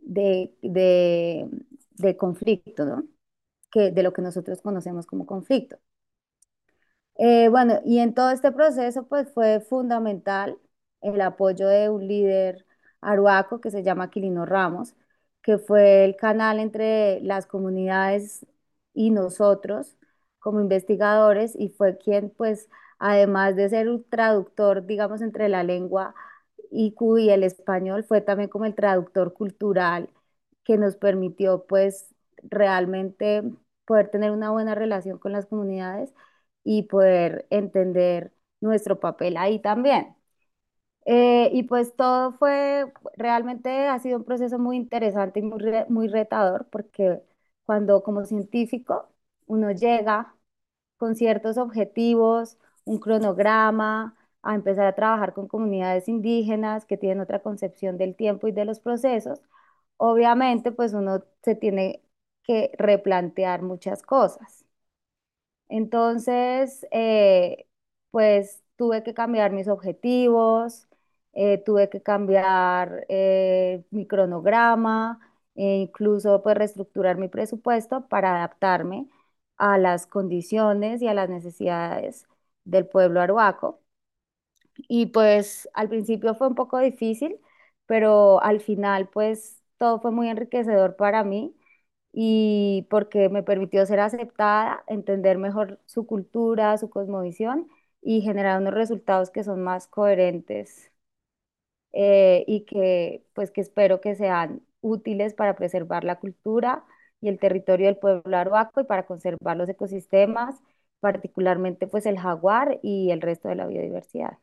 de, 0.00 0.54
de, 0.62 2.16
conflicto, 2.16 2.84
¿no? 2.86 3.04
Que, 3.70 3.90
de 3.92 4.02
lo 4.02 4.12
que 4.12 4.22
nosotros 4.22 4.62
conocemos 4.62 5.06
como 5.06 5.26
conflicto. 5.26 5.78
Eh, 7.16 7.48
bueno, 7.50 7.80
y 7.84 7.98
en 7.98 8.14
todo 8.14 8.30
este 8.30 8.50
proceso, 8.52 9.06
pues 9.06 9.30
fue 9.32 9.60
fundamental 9.60 10.58
el 11.02 11.20
apoyo 11.20 11.68
de 11.68 11.88
un 11.90 12.06
líder 12.08 12.66
aruaco 13.00 13.60
que 13.60 13.70
se 13.70 13.82
llama 13.82 14.04
Aquilino 14.04 14.46
Ramos, 14.46 14.94
que 15.42 15.58
fue 15.58 16.04
el 16.04 16.16
canal 16.16 16.58
entre 16.58 17.20
las 17.22 17.46
comunidades 17.46 18.46
y 18.94 19.10
nosotros 19.10 19.96
como 20.38 20.60
investigadores 20.60 21.54
y 21.56 21.68
fue 21.70 21.98
quien, 21.98 22.30
pues, 22.30 22.68
además 22.98 23.56
de 23.56 23.68
ser 23.68 23.88
un 23.88 24.04
traductor, 24.08 24.86
digamos, 24.86 25.20
entre 25.22 25.48
la 25.48 25.62
lengua 25.64 26.14
y 26.70 26.94
y 27.18 27.30
el 27.30 27.42
español 27.44 28.04
fue 28.04 28.20
también 28.20 28.48
como 28.48 28.64
el 28.66 28.74
traductor 28.74 29.32
cultural 29.34 30.10
que 30.64 30.78
nos 30.78 30.96
permitió 30.96 31.66
pues 31.66 32.14
realmente 32.42 33.42
poder 33.86 34.10
tener 34.10 34.30
una 34.30 34.50
buena 34.50 34.74
relación 34.74 35.18
con 35.18 35.32
las 35.32 35.46
comunidades 35.46 36.12
y 36.64 36.84
poder 36.84 37.46
entender 37.50 38.32
nuestro 38.60 39.00
papel 39.00 39.36
ahí 39.36 39.58
también. 39.60 40.14
Eh, 41.06 41.50
y 41.52 41.62
pues 41.64 41.96
todo 41.96 42.32
fue, 42.32 42.92
realmente 43.16 43.88
ha 43.88 43.98
sido 43.98 44.18
un 44.18 44.24
proceso 44.24 44.58
muy 44.58 44.76
interesante 44.76 45.40
y 45.40 45.42
muy, 45.42 45.62
muy 45.88 46.08
retador 46.08 46.68
porque 46.70 47.22
cuando 47.64 48.02
como 48.02 48.24
científico 48.24 49.08
uno 49.46 49.70
llega 49.72 50.34
con 50.98 51.16
ciertos 51.16 51.58
objetivos, 51.58 52.58
un 52.84 52.98
cronograma, 53.00 54.16
a 54.42 54.54
empezar 54.54 54.86
a 54.86 54.94
trabajar 54.94 55.34
con 55.34 55.48
comunidades 55.48 56.08
indígenas 56.08 56.86
que 56.86 56.96
tienen 56.98 57.20
otra 57.20 57.40
concepción 57.42 57.98
del 57.98 58.14
tiempo 58.16 58.48
y 58.48 58.52
de 58.52 58.64
los 58.66 58.80
procesos, 58.80 59.42
obviamente 59.98 60.72
pues 60.72 60.94
uno 60.94 61.24
se 61.42 61.54
tiene 61.56 62.02
que 62.44 62.72
replantear 62.78 63.62
muchas 63.62 64.02
cosas. 64.02 64.64
Entonces, 65.68 66.86
eh, 66.90 67.66
pues 68.10 68.62
tuve 68.76 69.02
que 69.02 69.14
cambiar 69.14 69.52
mis 69.52 69.68
objetivos, 69.68 70.88
eh, 71.32 71.58
tuve 71.64 71.88
que 71.90 72.02
cambiar 72.02 73.06
eh, 73.08 73.84
mi 73.90 74.06
cronograma, 74.06 75.20
e 75.54 75.76
incluso 75.82 76.42
pues 76.42 76.56
reestructurar 76.56 77.16
mi 77.18 77.28
presupuesto 77.28 78.06
para 78.08 78.36
adaptarme 78.36 79.08
a 79.56 79.78
las 79.78 80.06
condiciones 80.06 81.02
y 81.02 81.08
a 81.08 81.14
las 81.14 81.28
necesidades 81.28 82.26
del 82.64 82.86
pueblo 82.86 83.20
aruaco. 83.20 83.80
Y 84.88 85.06
pues 85.06 85.68
al 85.74 85.88
principio 85.88 86.34
fue 86.34 86.48
un 86.48 86.54
poco 86.54 86.78
difícil, 86.78 87.38
pero 87.86 88.42
al 88.42 88.60
final 88.60 89.08
pues 89.08 89.62
todo 89.78 90.00
fue 90.00 90.10
muy 90.10 90.28
enriquecedor 90.28 90.96
para 90.96 91.24
mí 91.24 91.54
y 92.12 92.86
porque 92.90 93.28
me 93.28 93.42
permitió 93.42 93.84
ser 93.86 94.00
aceptada, 94.00 94.84
entender 94.88 95.38
mejor 95.38 95.80
su 95.86 96.06
cultura, 96.06 96.76
su 96.78 96.90
cosmovisión 96.90 97.68
y 98.02 98.22
generar 98.22 98.60
unos 98.60 98.74
resultados 98.74 99.30
que 99.30 99.44
son 99.44 99.62
más 99.62 99.86
coherentes 99.86 100.89
eh, 101.92 102.44
y 102.46 102.64
que 102.64 103.24
pues 103.34 103.50
que 103.50 103.60
espero 103.60 104.00
que 104.00 104.14
sean 104.14 104.62
útiles 104.80 105.34
para 105.34 105.56
preservar 105.56 106.04
la 106.04 106.18
cultura 106.20 106.84
y 107.20 107.28
el 107.28 107.38
territorio 107.38 107.86
del 107.86 107.98
pueblo 107.98 108.36
arhuaco 108.36 108.80
y 108.80 108.84
para 108.84 109.06
conservar 109.06 109.56
los 109.56 109.68
ecosistemas, 109.68 110.56
particularmente 111.00 111.86
pues 111.86 112.06
el 112.06 112.18
jaguar 112.18 112.78
y 112.82 113.10
el 113.10 113.20
resto 113.20 113.48
de 113.48 113.56
la 113.56 113.66
biodiversidad. 113.66 114.38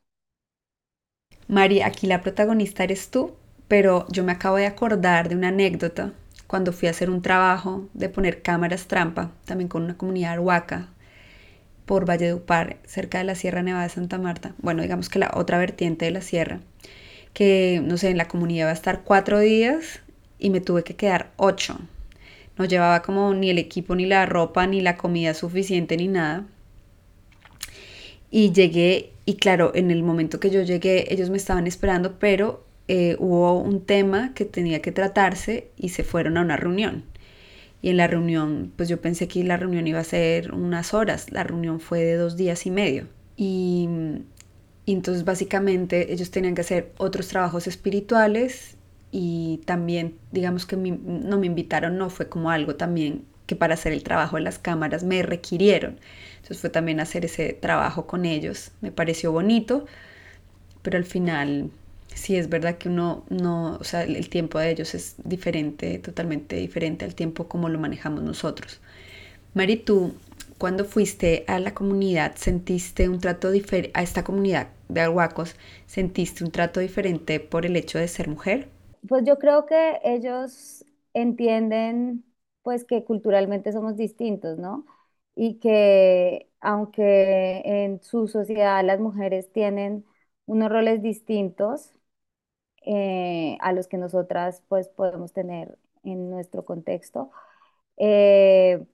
Mari, 1.49 1.81
aquí 1.81 2.07
la 2.07 2.21
protagonista 2.21 2.85
eres 2.85 3.09
tú, 3.11 3.33
pero 3.67 4.05
yo 4.09 4.23
me 4.23 4.31
acabo 4.31 4.55
de 4.55 4.65
acordar 4.65 5.27
de 5.27 5.35
una 5.35 5.49
anécdota 5.49 6.13
cuando 6.47 6.71
fui 6.71 6.87
a 6.87 6.91
hacer 6.91 7.09
un 7.09 7.21
trabajo 7.21 7.89
de 7.93 8.07
poner 8.07 8.41
cámaras 8.41 8.87
trampa, 8.87 9.31
también 9.43 9.67
con 9.67 9.83
una 9.83 9.97
comunidad 9.97 10.31
arhuaca, 10.33 10.87
por 11.85 12.09
Valle 12.09 12.33
Upar, 12.33 12.77
cerca 12.85 13.19
de 13.19 13.23
la 13.25 13.35
Sierra 13.35 13.63
Nevada 13.63 13.83
de 13.85 13.89
Santa 13.89 14.17
Marta. 14.19 14.53
Bueno, 14.59 14.81
digamos 14.83 15.09
que 15.09 15.19
la 15.19 15.31
otra 15.35 15.57
vertiente 15.57 16.05
de 16.05 16.11
la 16.11 16.21
sierra, 16.21 16.61
que 17.37 17.83
no 17.83 17.97
sé, 17.97 18.09
en 18.09 18.17
la 18.17 18.27
comunidad 18.27 18.65
va 18.65 18.71
a 18.71 18.73
estar 18.73 19.03
cuatro 19.03 19.37
días 19.37 20.01
y 20.39 20.49
me 20.49 20.59
tuve 20.59 20.83
que 20.83 20.95
quedar 20.95 21.33
ocho. 21.37 21.77
No 22.57 22.65
llevaba 22.65 23.03
como 23.03 23.31
ni 23.35 23.51
el 23.51 23.59
equipo, 23.59 23.95
ni 23.95 24.07
la 24.07 24.25
ropa, 24.25 24.65
ni 24.65 24.81
la 24.81 24.97
comida 24.97 25.35
suficiente, 25.35 25.97
ni 25.97 26.07
nada. 26.07 26.47
Y 28.31 28.53
llegué, 28.53 29.11
y 29.27 29.35
claro, 29.35 29.71
en 29.75 29.91
el 29.91 30.01
momento 30.01 30.39
que 30.39 30.49
yo 30.49 30.63
llegué, 30.63 31.13
ellos 31.13 31.29
me 31.29 31.37
estaban 31.37 31.67
esperando, 31.67 32.17
pero 32.17 32.65
eh, 32.87 33.17
hubo 33.19 33.61
un 33.61 33.85
tema 33.85 34.33
que 34.33 34.45
tenía 34.45 34.81
que 34.81 34.91
tratarse 34.91 35.67
y 35.77 35.89
se 35.89 36.03
fueron 36.03 36.37
a 36.37 36.41
una 36.41 36.57
reunión. 36.57 37.03
Y 37.83 37.89
en 37.91 37.97
la 37.97 38.07
reunión, 38.07 38.73
pues 38.75 38.89
yo 38.89 38.99
pensé 38.99 39.27
que 39.27 39.43
la 39.43 39.57
reunión 39.57 39.85
iba 39.85 39.99
a 39.99 40.03
ser 40.03 40.55
unas 40.55 40.95
horas, 40.95 41.31
la 41.31 41.43
reunión 41.43 41.79
fue 41.79 41.99
de 41.99 42.15
dos 42.15 42.35
días 42.35 42.65
y 42.65 42.71
medio. 42.71 43.05
Y, 43.35 43.87
y 44.87 44.93
entonces 44.93 45.25
básicamente 45.25 46.13
ellos 46.13 46.31
tenían 46.31 46.55
que 46.55 46.61
hacer 46.61 46.93
otros 46.97 47.27
trabajos 47.27 47.67
espirituales 47.67 48.77
y 49.11 49.59
también, 49.65 50.15
digamos 50.31 50.65
que 50.65 50.77
no 50.77 51.37
me 51.37 51.45
invitaron, 51.45 51.97
no 51.97 52.09
fue 52.09 52.29
como 52.29 52.51
algo 52.51 52.75
también 52.75 53.25
que 53.47 53.57
para 53.57 53.73
hacer 53.73 53.91
el 53.91 54.01
trabajo 54.01 54.37
de 54.37 54.43
las 54.43 54.59
cámaras 54.59 55.03
me 55.03 55.23
requirieron. 55.23 55.99
Entonces 56.37 56.59
fue 56.59 56.69
también 56.69 57.01
hacer 57.01 57.25
ese 57.25 57.51
trabajo 57.51 58.07
con 58.07 58.23
ellos. 58.23 58.71
Me 58.79 58.93
pareció 58.93 59.33
bonito, 59.33 59.85
pero 60.83 60.97
al 60.97 61.03
final 61.05 61.69
sí 62.15 62.37
es 62.37 62.47
verdad 62.47 62.77
que 62.77 62.87
uno 62.87 63.25
no, 63.29 63.75
o 63.81 63.83
sea, 63.83 64.03
el 64.03 64.29
tiempo 64.29 64.57
de 64.57 64.71
ellos 64.71 64.95
es 64.95 65.15
diferente, 65.25 65.99
totalmente 65.99 66.55
diferente 66.55 67.03
al 67.03 67.13
tiempo 67.13 67.49
como 67.49 67.67
lo 67.67 67.77
manejamos 67.77 68.23
nosotros. 68.23 68.79
Mari, 69.53 69.75
tú 69.75 70.13
cuando 70.57 70.85
fuiste 70.85 71.43
a 71.47 71.59
la 71.59 71.73
comunidad, 71.73 72.35
sentiste 72.37 73.09
un 73.09 73.19
trato 73.19 73.51
diferente, 73.51 73.91
a 73.93 74.01
esta 74.01 74.23
comunidad 74.23 74.69
de 74.89 75.01
arhuacos, 75.01 75.55
sentiste 75.85 76.43
un 76.43 76.51
trato 76.51 76.79
diferente 76.79 77.39
por 77.39 77.65
el 77.65 77.75
hecho 77.75 77.99
de 77.99 78.07
ser 78.07 78.27
mujer? 78.29 78.69
Pues 79.07 79.23
yo 79.25 79.37
creo 79.39 79.65
que 79.65 79.99
ellos 80.03 80.85
entienden 81.13 82.25
pues 82.63 82.83
que 82.85 83.03
culturalmente 83.05 83.71
somos 83.71 83.95
distintos, 83.97 84.57
¿no? 84.57 84.85
y 85.35 85.59
que 85.59 86.49
aunque 86.59 87.61
en 87.65 88.01
su 88.03 88.27
sociedad 88.27 88.83
las 88.83 88.99
mujeres 88.99 89.51
tienen 89.53 90.03
unos 90.47 90.69
roles 90.69 91.01
distintos 91.03 91.93
eh, 92.85 93.57
a 93.61 93.73
los 93.73 93.87
que 93.87 93.97
nosotras 93.97 94.63
pues 94.69 94.89
podemos 94.89 95.33
tener 95.33 95.77
en 96.03 96.29
nuestro 96.31 96.65
contexto, 96.65 97.31
eh, 97.97 98.85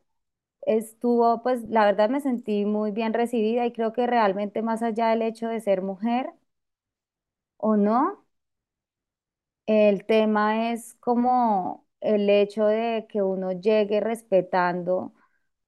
estuvo 0.66 1.42
pues 1.44 1.64
la 1.70 1.86
verdad 1.86 2.10
me 2.10 2.22
sentí 2.22 2.66
muy 2.66 2.92
bien 2.92 3.14
recibida 3.14 3.66
y 3.66 3.74
creo 3.74 3.94
que 3.94 4.08
realmente 4.08 4.62
más 4.62 4.82
allá 4.84 5.10
del 5.10 5.22
hecho 5.24 5.48
de 5.50 5.60
ser 5.62 5.82
mujer 5.82 6.32
o 7.58 7.76
no, 7.76 8.24
el 9.66 10.06
tema 10.06 10.72
es 10.74 10.96
como 10.96 11.86
el 12.02 12.30
hecho 12.30 12.66
de 12.66 13.08
que 13.10 13.22
uno 13.22 13.52
llegue 13.54 14.00
respetando 14.02 15.14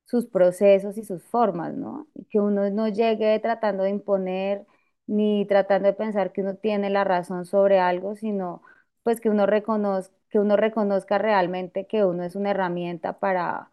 sus 0.06 0.28
procesos 0.28 0.98
y 0.98 1.06
sus 1.06 1.24
formas, 1.24 1.74
¿no? 1.76 2.08
Que 2.30 2.40
uno 2.40 2.70
no 2.72 2.88
llegue 2.90 3.40
tratando 3.40 3.84
de 3.84 3.90
imponer 3.92 4.66
ni 5.08 5.46
tratando 5.48 5.88
de 5.88 5.94
pensar 5.94 6.34
que 6.34 6.42
uno 6.42 6.56
tiene 6.58 6.90
la 6.90 7.04
razón 7.06 7.46
sobre 7.46 7.80
algo, 7.80 8.16
sino 8.16 8.62
pues 9.04 9.22
que 9.22 9.30
uno 9.30 9.46
reconozca, 9.46 10.16
que 10.30 10.40
uno 10.40 10.58
reconozca 10.58 11.18
realmente 11.18 11.88
que 11.88 12.06
uno 12.06 12.24
es 12.24 12.36
una 12.36 12.52
herramienta 12.52 13.20
para 13.20 13.72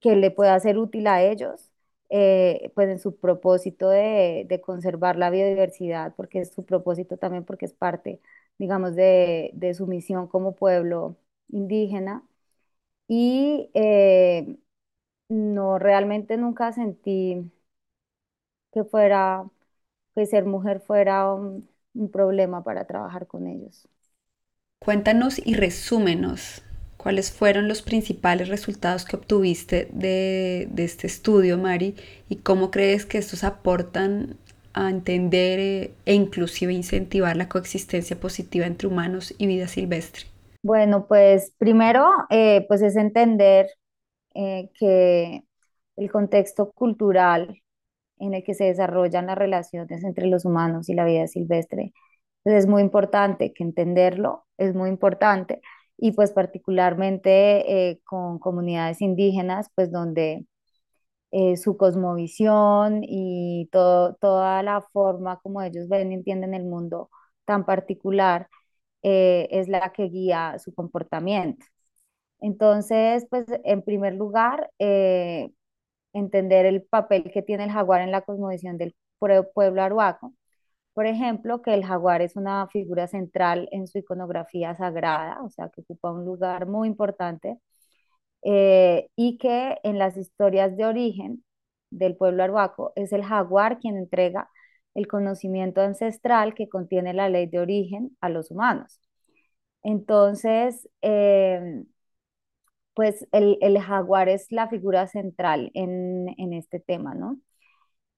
que 0.00 0.16
le 0.16 0.30
pueda 0.30 0.58
ser 0.60 0.78
útil 0.78 1.06
a 1.06 1.22
ellos, 1.22 1.70
eh, 2.10 2.72
pues 2.74 2.88
en 2.88 2.98
su 2.98 3.16
propósito 3.18 3.88
de, 3.90 4.44
de, 4.48 4.60
conservar 4.60 5.16
la 5.16 5.30
biodiversidad, 5.30 6.14
porque 6.16 6.40
es 6.40 6.52
su 6.52 6.64
propósito 6.64 7.16
también, 7.18 7.44
porque 7.44 7.66
es 7.66 7.72
parte, 7.74 8.20
digamos, 8.58 8.94
de, 8.96 9.50
de 9.54 9.74
su 9.74 9.86
misión 9.86 10.26
como 10.28 10.54
pueblo 10.56 11.16
indígena. 11.48 12.24
Y 13.08 13.70
eh, 13.74 14.58
no, 15.28 15.78
realmente 15.78 16.36
nunca 16.36 16.72
sentí 16.72 17.50
que 18.72 18.84
fuera, 18.84 19.44
que 20.14 20.26
ser 20.26 20.44
mujer 20.46 20.80
fuera 20.80 21.32
un, 21.34 21.68
un 21.94 22.10
problema 22.10 22.64
para 22.64 22.86
trabajar 22.86 23.26
con 23.26 23.46
ellos. 23.46 23.88
Cuéntanos 24.78 25.40
y 25.44 25.54
resúmenos 25.54 26.62
cuáles 27.02 27.32
fueron 27.32 27.66
los 27.66 27.80
principales 27.80 28.48
resultados 28.48 29.06
que 29.06 29.16
obtuviste 29.16 29.88
de, 29.90 30.68
de, 30.70 30.84
este 30.84 31.06
estudio, 31.06 31.56
Mari, 31.56 31.94
y 32.28 32.36
cómo 32.36 32.70
crees 32.70 33.06
que 33.06 33.16
estos 33.16 33.42
aportan 33.42 34.36
a 34.74 34.90
entender 34.90 35.58
eh, 35.58 35.94
e 36.04 36.12
inclusive 36.12 36.74
incentivar 36.74 37.36
la 37.36 37.48
coexistencia 37.48 38.20
positiva 38.20 38.66
entre 38.66 38.86
humanos 38.86 39.34
y 39.38 39.46
vida 39.46 39.66
silvestre. 39.66 40.26
Bueno, 40.62 41.06
pues 41.06 41.54
primero, 41.56 42.06
eh, 42.28 42.66
pues 42.68 42.82
es 42.82 42.96
entender 42.96 43.70
eh, 44.34 44.68
que 44.78 45.42
el 45.96 46.10
contexto 46.10 46.70
cultural 46.70 47.62
en 48.18 48.34
el 48.34 48.44
que 48.44 48.52
se 48.52 48.64
desarrollan 48.64 49.26
las 49.26 49.38
relaciones 49.38 50.04
entre 50.04 50.26
los 50.26 50.44
humanos 50.44 50.90
y 50.90 50.94
la 50.94 51.06
vida 51.06 51.26
silvestre 51.26 51.94
pues 52.42 52.56
es 52.56 52.66
muy 52.66 52.82
importante 52.82 53.52
que 53.52 53.64
entenderlo, 53.64 54.46
es 54.56 54.74
muy 54.74 54.88
importante 54.88 55.60
y 56.00 56.12
pues 56.12 56.32
particularmente 56.32 57.90
eh, 57.90 58.00
con 58.04 58.38
comunidades 58.40 59.02
indígenas, 59.02 59.68
pues 59.76 59.92
donde 59.92 60.46
eh, 61.32 61.56
su 61.56 61.76
cosmovisión 61.76 63.02
y 63.04 63.68
todo, 63.72 64.16
toda 64.16 64.62
la 64.62 64.82
forma 64.92 65.40
como 65.42 65.62
ellos 65.62 65.88
ven 65.88 66.12
y 66.12 66.16
entienden 66.16 66.54
el 66.54 66.64
mundo 66.64 67.10
tan 67.44 67.66
particular 67.66 68.48
es 69.02 69.68
la 69.68 69.92
que 69.92 70.04
guía 70.04 70.58
su 70.58 70.74
comportamiento. 70.74 71.64
Entonces, 72.40 73.26
pues 73.30 73.46
en 73.64 73.82
primer 73.82 74.14
lugar, 74.14 74.70
eh, 74.78 75.50
entender 76.14 76.66
el 76.66 76.82
papel 76.84 77.30
que 77.32 77.42
tiene 77.42 77.64
el 77.64 77.72
jaguar 77.72 78.02
en 78.02 78.12
la 78.12 78.22
cosmovisión 78.22 78.78
del 78.78 78.96
pueblo 79.18 79.82
arhuaco. 79.82 80.34
Por 80.94 81.06
ejemplo, 81.06 81.62
que 81.62 81.74
el 81.74 81.84
jaguar 81.84 82.22
es 82.22 82.36
una 82.36 82.66
figura 82.68 83.06
central 83.06 83.68
en 83.72 83.86
su 83.86 83.98
iconografía 83.98 84.76
sagrada, 84.76 85.42
o 85.42 85.50
sea, 85.50 85.70
que 85.70 85.82
ocupa 85.82 86.12
un 86.12 86.24
lugar 86.24 86.66
muy 86.66 86.88
importante, 86.88 87.58
eh, 88.42 89.08
y 89.16 89.38
que 89.38 89.78
en 89.84 89.98
las 89.98 90.16
historias 90.16 90.76
de 90.76 90.86
origen 90.86 91.44
del 91.90 92.16
pueblo 92.16 92.44
arhuaco 92.44 92.92
es 92.96 93.12
el 93.12 93.24
jaguar 93.24 93.78
quien 93.80 93.96
entrega 93.98 94.50
el 94.94 95.08
conocimiento 95.08 95.80
ancestral 95.82 96.54
que 96.54 96.68
contiene 96.68 97.14
la 97.14 97.28
ley 97.28 97.46
de 97.46 97.60
origen 97.60 98.16
a 98.20 98.28
los 98.30 98.50
humanos. 98.50 99.00
Entonces, 99.82 100.88
eh, 101.02 101.84
pues 102.94 103.26
el, 103.32 103.78
jaguar 103.80 104.28
es 104.28 104.50
la 104.52 104.68
figura 104.68 105.06
central 105.06 105.70
en, 105.74 106.52
este 106.52 106.80
tema, 106.80 107.14
¿no? 107.14 107.38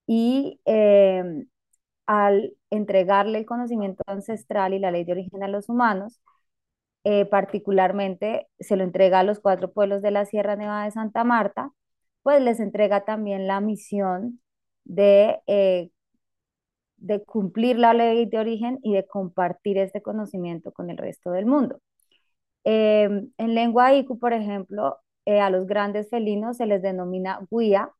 Y 0.06 0.60
em, 0.64 1.46
al 2.12 2.54
entregarle 2.70 3.38
el 3.38 3.46
conocimiento 3.46 4.02
ancestral 4.06 4.74
y 4.74 4.78
la 4.78 4.90
ley 4.90 5.04
de 5.04 5.12
origen 5.12 5.42
a 5.42 5.48
los 5.48 5.68
humanos, 5.70 6.20
eh, 7.04 7.24
particularmente 7.26 8.48
se 8.60 8.76
lo 8.76 8.84
entrega 8.84 9.20
a 9.20 9.24
los 9.24 9.40
cuatro 9.40 9.72
pueblos 9.72 10.02
de 10.02 10.10
la 10.12 10.26
Sierra 10.26 10.56
Nevada 10.56 10.84
de 10.84 10.90
Santa 10.92 11.24
Marta, 11.24 11.72
pues 12.22 12.42
les 12.42 12.60
entrega 12.60 13.04
también 13.04 13.46
la 13.46 13.60
misión 13.60 14.40
de, 14.84 15.40
eh, 15.46 15.90
de 16.98 17.24
cumplir 17.24 17.78
la 17.78 17.94
ley 17.94 18.26
de 18.26 18.38
origen 18.38 18.78
y 18.82 18.94
de 18.94 19.06
compartir 19.06 19.78
este 19.78 20.02
conocimiento 20.02 20.72
con 20.72 20.90
el 20.90 20.98
resto 20.98 21.30
del 21.32 21.46
mundo. 21.46 21.80
Em, 22.64 23.32
en 23.38 23.54
lengua 23.54 23.94
iku, 23.94 24.18
por 24.18 24.32
ejemplo, 24.34 24.98
eh, 25.26 25.40
a 25.40 25.50
los 25.50 25.66
grandes 25.66 26.10
felinos 26.10 26.58
se 26.58 26.66
les 26.66 26.82
denomina 26.82 27.40
guía, 27.50 27.90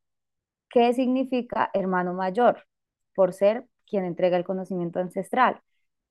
que 0.71 0.93
significa 0.95 1.71
hermano 1.75 2.15
mayor, 2.15 2.65
por 3.15 3.33
ser 3.35 3.67
quien 3.93 4.07
entrega 4.07 4.39
el 4.39 4.45
conocimiento 4.45 5.01
ancestral. 5.01 5.61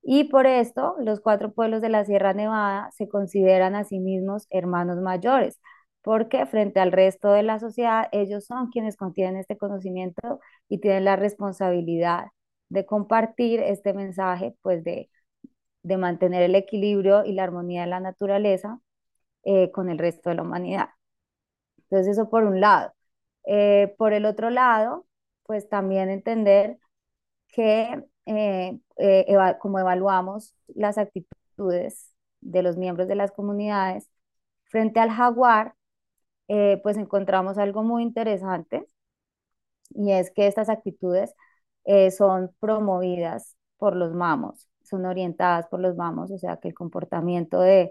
Y 0.02 0.24
por 0.24 0.46
esto, 0.46 0.96
los 1.00 1.20
cuatro 1.20 1.52
pueblos 1.52 1.82
de 1.82 1.90
la 1.90 2.04
Sierra 2.04 2.34
Nevada 2.34 2.90
se 2.92 3.08
consideran 3.08 3.74
a 3.76 3.84
sí 3.84 4.00
mismos 4.00 4.46
hermanos 4.50 4.98
mayores, 5.00 5.60
porque 6.02 6.46
frente 6.46 6.80
al 6.80 6.92
resto 6.92 7.32
de 7.32 7.42
la 7.44 7.58
sociedad, 7.60 8.08
ellos 8.12 8.46
son 8.46 8.70
quienes 8.70 8.96
contienen 8.96 9.36
este 9.38 9.56
conocimiento 9.58 10.40
y 10.68 10.80
tienen 10.80 11.04
la 11.06 11.16
responsabilidad 11.16 12.26
de 12.68 12.86
compartir 12.86 13.60
este 13.60 13.94
mensaje, 13.94 14.56
pues 14.62 14.84
de, 14.84 15.10
de 15.82 15.96
mantener 15.98 16.42
el 16.42 16.54
equilibrio 16.56 17.24
y 17.24 17.32
la 17.34 17.44
armonía 17.44 17.82
de 17.82 17.88
la 17.88 18.00
naturaleza 18.00 18.80
eh, 19.44 19.70
con 19.72 19.90
el 19.90 19.98
resto 19.98 20.30
de 20.30 20.36
la 20.36 20.42
humanidad. 20.42 20.90
Entonces, 21.78 22.12
eso 22.18 22.30
por 22.30 22.44
un 22.44 22.60
lado. 22.60 22.92
Eh, 23.44 23.94
por 23.98 24.12
el 24.12 24.24
otro 24.26 24.50
lado, 24.50 25.06
pues 25.44 25.68
también 25.68 26.10
entender 26.10 26.78
que 27.52 28.02
eh, 28.26 28.80
como 29.60 29.78
evaluamos 29.78 30.54
las 30.68 30.98
actitudes 30.98 32.12
de 32.40 32.62
los 32.62 32.76
miembros 32.76 33.08
de 33.08 33.16
las 33.16 33.32
comunidades 33.32 34.10
frente 34.64 35.00
al 35.00 35.10
jaguar, 35.10 35.74
pues 36.82 36.96
encontramos 36.98 37.58
algo 37.58 37.82
muy 37.82 38.02
interesante 38.02 38.86
y 39.90 40.12
es 40.12 40.30
que 40.30 40.46
estas 40.46 40.68
actitudes 40.68 41.34
son 42.16 42.54
promovidas 42.60 43.56
por 43.78 43.96
los 43.96 44.12
mamos, 44.14 44.68
son 44.82 45.06
orientadas 45.06 45.66
por 45.68 45.80
los 45.80 45.96
mamos, 45.96 46.30
o 46.30 46.38
sea 46.38 46.56
que 46.58 46.68
el 46.68 46.74
comportamiento 46.74 47.60
de, 47.60 47.90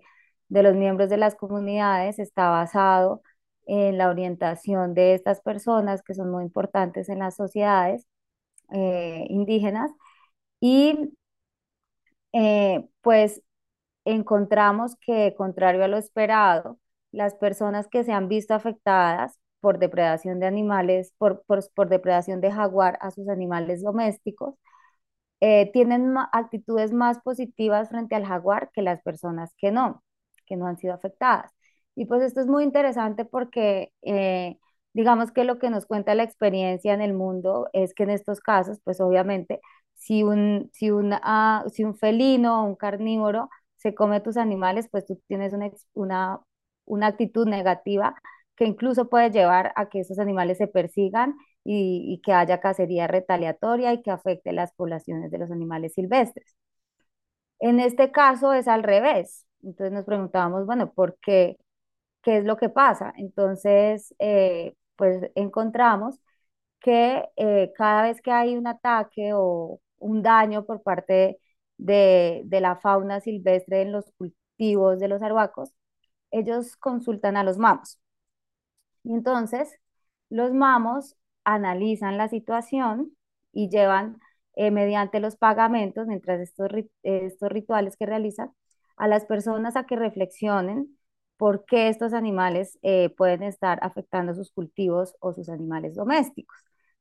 de 0.49 0.63
los 0.63 0.75
miembros 0.75 1.09
de 1.09 1.17
las 1.17 1.35
comunidades 1.35 2.19
está 2.19 2.49
basado 2.49 3.21
en 3.65 3.97
la 3.97 4.09
orientación 4.09 4.93
de 4.93 5.13
estas 5.13 5.41
personas 5.41 6.01
que 6.03 6.13
son 6.13 6.31
muy 6.31 6.43
importantes 6.43 7.09
en 7.09 7.19
las 7.19 7.35
sociedades 7.35 8.07
eh, 8.71 9.25
indígenas 9.29 9.91
y 10.61 11.13
eh, 12.33 12.87
pues 13.01 13.41
encontramos 14.05 14.95
que 14.97 15.35
contrario 15.37 15.83
a 15.83 15.87
lo 15.87 15.97
esperado, 15.97 16.79
las 17.11 17.35
personas 17.35 17.87
que 17.87 18.03
se 18.03 18.13
han 18.13 18.27
visto 18.29 18.53
afectadas 18.55 19.39
por 19.61 19.79
depredación 19.79 20.39
de 20.39 20.47
animales, 20.47 21.13
por, 21.17 21.43
por, 21.45 21.89
depredación 21.89 22.41
de 22.41 22.51
jaguar 22.51 22.97
a 23.01 23.11
sus 23.11 23.29
animales 23.29 23.83
domésticos, 23.83 24.55
eh, 25.41 25.71
tienen 25.73 26.15
actitudes 26.33 26.93
más 26.93 27.19
positivas 27.21 27.89
frente 27.89 28.15
al 28.15 28.25
jaguar 28.25 28.71
que 28.73 28.81
las 28.83 29.01
personas 29.03 29.53
que 29.57 29.71
no 29.71 30.03
que 30.45 30.57
no 30.57 30.67
han 30.67 30.77
sido 30.77 30.93
afectadas. 30.93 31.51
Y 31.95 32.05
pues 32.05 32.21
esto 32.23 32.41
es 32.41 32.47
muy 32.47 32.63
interesante 32.65 33.25
porque 33.25 33.93
digamos 34.93 35.31
que 35.31 35.43
lo 35.43 35.59
que 35.59 35.69
nos 35.69 35.85
cuenta 35.85 36.15
la 36.15 36.23
experiencia 36.23 36.93
en 36.93 37.01
el 37.01 37.13
mundo 37.13 37.69
es 37.73 37.93
que 37.93 38.03
en 38.03 38.09
estos 38.11 38.39
casos, 38.41 38.79
pues 38.83 38.99
obviamente, 39.01 39.61
si 39.95 40.23
un, 40.23 40.69
si 40.73 40.89
ah, 41.23 41.63
si 41.71 41.83
un 41.83 41.95
felino 41.95 42.63
o 42.63 42.65
un 42.67 42.75
carnívoro 42.75 43.49
se 43.77 43.93
come 43.95 44.21
tus 44.21 44.37
animales, 44.37 44.87
pues 44.91 45.05
tú 45.05 45.19
tienes 45.27 45.53
una, 45.53 45.69
una, 45.93 46.39
una 46.85 47.07
actitud 47.07 47.47
negativa 47.47 48.15
que 48.55 48.65
incluso 48.65 49.09
puede 49.09 49.31
llevar 49.31 49.73
a 49.75 49.89
que 49.89 50.01
esos 50.01 50.19
animales 50.19 50.57
se 50.57 50.67
persigan 50.67 51.35
y, 51.63 52.05
y, 52.13 52.21
que 52.21 52.33
haya 52.33 52.59
cacería 52.59 53.07
retaliatoria 53.07 53.93
y 53.93 54.01
que 54.01 54.11
afecte 54.11 54.51
las 54.51 54.73
poblaciones 54.73 55.31
de 55.31 55.37
los 55.39 55.51
animales 55.51 55.93
silvestres. 55.93 56.55
En 57.59 57.79
este 57.79 58.11
caso 58.11 58.53
es 58.53 58.67
al 58.67 58.83
revés. 58.83 59.45
Entonces 59.63 59.93
nos 59.93 60.05
preguntábamos, 60.05 60.65
bueno, 60.65 60.91
¿por 60.93 61.17
qué? 61.21 61.57
¿Qué 62.23 62.37
es 62.39 62.45
lo 62.45 62.57
que 62.57 62.69
pasa? 62.69 63.13
Entonces, 63.17 64.15
eh, 64.19 64.75
pues 65.01 65.31
encontramos 65.35 66.19
que 66.81 67.25
eh, 67.37 67.73
cada 67.77 68.03
vez 68.03 68.21
que 68.21 68.31
hay 68.31 68.57
un 68.57 68.67
ataque 68.67 69.31
o 69.35 69.81
un 69.99 70.23
daño 70.23 70.65
por 70.65 70.83
parte 70.83 71.39
de, 71.77 72.43
de 72.45 72.61
la 72.61 72.77
fauna 72.77 73.21
silvestre 73.21 73.81
en 73.83 73.91
los 73.93 74.11
cultivos 74.13 74.99
de 74.99 75.07
los 75.09 75.21
arhuacos, 75.23 75.71
ellos 76.31 76.77
consultan 76.77 77.37
a 77.37 77.43
los 77.43 77.57
mamos. 77.57 77.99
Y 79.03 79.13
entonces, 79.13 79.69
los 80.29 80.53
mamos 80.53 81.15
analizan 81.43 82.17
la 82.17 82.29
situación 82.29 83.15
y 83.51 83.69
llevan 83.69 84.19
eh, 84.55 84.71
mediante 84.71 85.19
los 85.19 85.35
pagamentos, 85.37 86.07
mientras 86.07 86.39
estos, 86.41 86.69
estos 87.03 87.49
rituales 87.51 87.97
que 87.97 88.05
realizan, 88.05 88.51
a 88.97 89.07
las 89.07 89.25
personas 89.25 89.75
a 89.75 89.85
que 89.85 89.95
reflexionen 89.95 90.97
por 91.41 91.65
qué 91.65 91.89
estos 91.89 92.13
animales 92.13 92.77
eh, 92.83 93.09
pueden 93.17 93.41
estar 93.43 93.79
afectando 93.81 94.35
sus 94.35 94.51
cultivos 94.51 95.15
o 95.21 95.33
sus 95.33 95.49
animales 95.49 95.95
domésticos. 95.95 96.57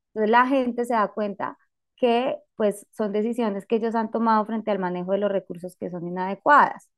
Entonces 0.09 0.31
la 0.31 0.47
gente 0.47 0.87
se 0.87 0.95
da 0.95 1.09
cuenta 1.09 1.59
que 1.97 2.39
pues 2.57 2.87
son 2.93 3.13
decisiones 3.13 3.67
que 3.67 3.77
ellos 3.77 3.95
han 3.95 4.11
tomado 4.11 4.47
frente 4.47 4.71
al 4.71 4.79
manejo 4.79 5.13
de 5.13 5.19
los 5.19 5.31
recursos 5.33 5.77
que 5.77 5.91
son 5.91 6.07
inadecuadas 6.09 6.89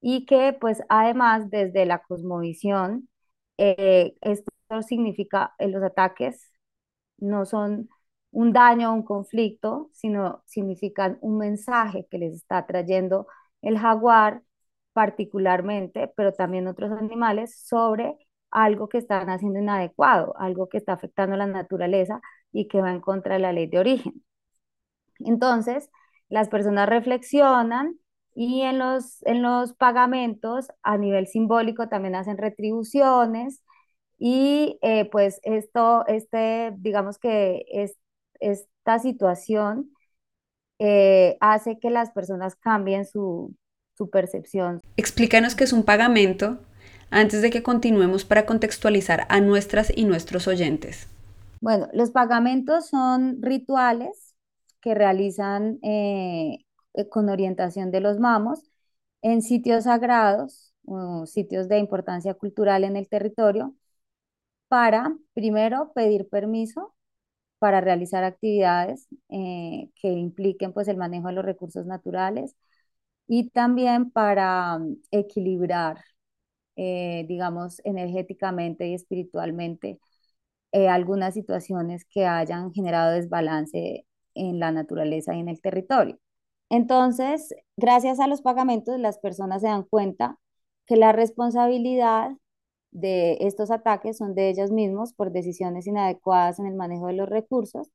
y 0.00 0.26
que 0.26 0.52
pues 0.54 0.82
además 0.88 1.50
desde 1.50 1.86
la 1.86 2.00
cosmovisión 2.02 3.08
eh, 3.58 4.16
esto 4.20 4.52
significa 4.88 5.54
en 5.58 5.72
los 5.72 5.82
ataques 5.82 6.52
no 7.18 7.46
son 7.46 7.88
un 8.32 8.52
daño 8.52 8.90
o 8.92 8.94
un 8.94 9.04
conflicto, 9.04 9.90
sino 9.92 10.42
significan 10.46 11.18
un 11.22 11.38
mensaje 11.38 12.06
que 12.10 12.18
les 12.18 12.34
está 12.34 12.66
trayendo 12.66 13.26
el 13.62 13.78
jaguar 13.78 14.42
particularmente, 14.92 16.08
pero 16.16 16.32
también 16.32 16.66
otros 16.68 16.92
animales, 16.92 17.56
sobre 17.66 18.16
algo 18.50 18.88
que 18.88 18.98
están 18.98 19.30
haciendo 19.30 19.58
inadecuado, 19.60 20.34
algo 20.38 20.68
que 20.68 20.78
está 20.78 20.92
afectando 20.94 21.34
a 21.34 21.38
la 21.38 21.46
naturaleza 21.46 22.20
y 22.52 22.68
que 22.68 22.80
va 22.82 22.92
en 22.92 23.00
contra 23.00 23.34
de 23.34 23.40
la 23.40 23.52
ley 23.52 23.66
de 23.66 23.78
origen. 23.78 24.24
Entonces, 25.20 25.90
las 26.28 26.48
personas 26.48 26.88
reflexionan 26.88 27.98
y 28.34 28.62
en 28.62 28.78
los, 28.78 29.22
en 29.26 29.42
los 29.42 29.74
pagamentos 29.74 30.68
a 30.82 30.96
nivel 30.98 31.26
simbólico 31.26 31.88
también 31.88 32.14
hacen 32.14 32.38
retribuciones 32.38 33.62
y 34.18 34.78
eh, 34.82 35.08
pues 35.10 35.40
esto, 35.44 36.06
este, 36.06 36.72
digamos 36.78 37.18
que 37.18 37.64
es, 37.68 37.96
esta 38.40 38.98
situación 39.00 39.90
eh, 40.80 41.38
hace 41.42 41.80
que 41.80 41.90
las 41.90 42.12
personas 42.12 42.56
cambien 42.56 43.06
su, 43.06 43.56
su 43.96 44.10
percepción. 44.10 44.81
Explícanos 44.96 45.54
qué 45.54 45.64
es 45.64 45.72
un 45.72 45.84
pagamento 45.84 46.58
antes 47.10 47.42
de 47.42 47.50
que 47.50 47.62
continuemos 47.62 48.24
para 48.24 48.46
contextualizar 48.46 49.26
a 49.28 49.40
nuestras 49.40 49.92
y 49.94 50.04
nuestros 50.04 50.48
oyentes. 50.48 51.08
Bueno, 51.60 51.88
los 51.92 52.10
pagamentos 52.10 52.88
son 52.88 53.40
rituales 53.40 54.34
que 54.80 54.94
realizan 54.94 55.78
eh, 55.82 56.58
eh, 56.94 57.08
con 57.08 57.28
orientación 57.28 57.90
de 57.90 58.00
los 58.00 58.18
mamos 58.18 58.60
en 59.22 59.42
sitios 59.42 59.84
sagrados 59.84 60.74
o 60.84 61.26
sitios 61.26 61.68
de 61.68 61.78
importancia 61.78 62.34
cultural 62.34 62.84
en 62.84 62.96
el 62.96 63.08
territorio 63.08 63.74
para, 64.68 65.16
primero, 65.34 65.92
pedir 65.94 66.28
permiso 66.28 66.94
para 67.58 67.80
realizar 67.80 68.24
actividades 68.24 69.08
eh, 69.28 69.90
que 69.96 70.08
impliquen 70.08 70.72
pues 70.72 70.88
el 70.88 70.96
manejo 70.96 71.28
de 71.28 71.34
los 71.34 71.44
recursos 71.44 71.86
naturales 71.86 72.56
y 73.26 73.50
también 73.50 74.10
para 74.10 74.78
mm, 74.78 74.96
equilibrar, 75.10 76.04
eh, 76.76 77.24
digamos, 77.28 77.80
energéticamente 77.84 78.88
y 78.88 78.94
espiritualmente 78.94 80.00
eh, 80.72 80.88
algunas 80.88 81.34
situaciones 81.34 82.04
que 82.06 82.26
hayan 82.26 82.72
generado 82.72 83.12
desbalance 83.12 84.06
en 84.34 84.58
la 84.60 84.72
naturaleza 84.72 85.34
y 85.34 85.40
en 85.40 85.48
el 85.48 85.60
territorio. 85.60 86.18
Entonces, 86.70 87.54
gracias 87.76 88.20
a 88.20 88.26
los 88.28 88.42
pagamentos, 88.42 88.98
las 88.98 89.18
personas 89.18 89.62
se 89.62 89.68
dan 89.68 89.84
cuenta 89.84 90.38
que 90.86 90.96
la 90.96 91.12
responsabilidad 91.12 92.32
de 92.92 93.38
estos 93.42 93.70
ataques 93.70 94.18
son 94.18 94.34
de 94.34 94.50
ellos 94.50 94.70
mismos 94.70 95.14
por 95.14 95.32
decisiones 95.32 95.86
inadecuadas 95.86 96.58
en 96.60 96.66
el 96.66 96.74
manejo 96.74 97.08
de 97.08 97.14
los 97.14 97.28
recursos 97.28 97.88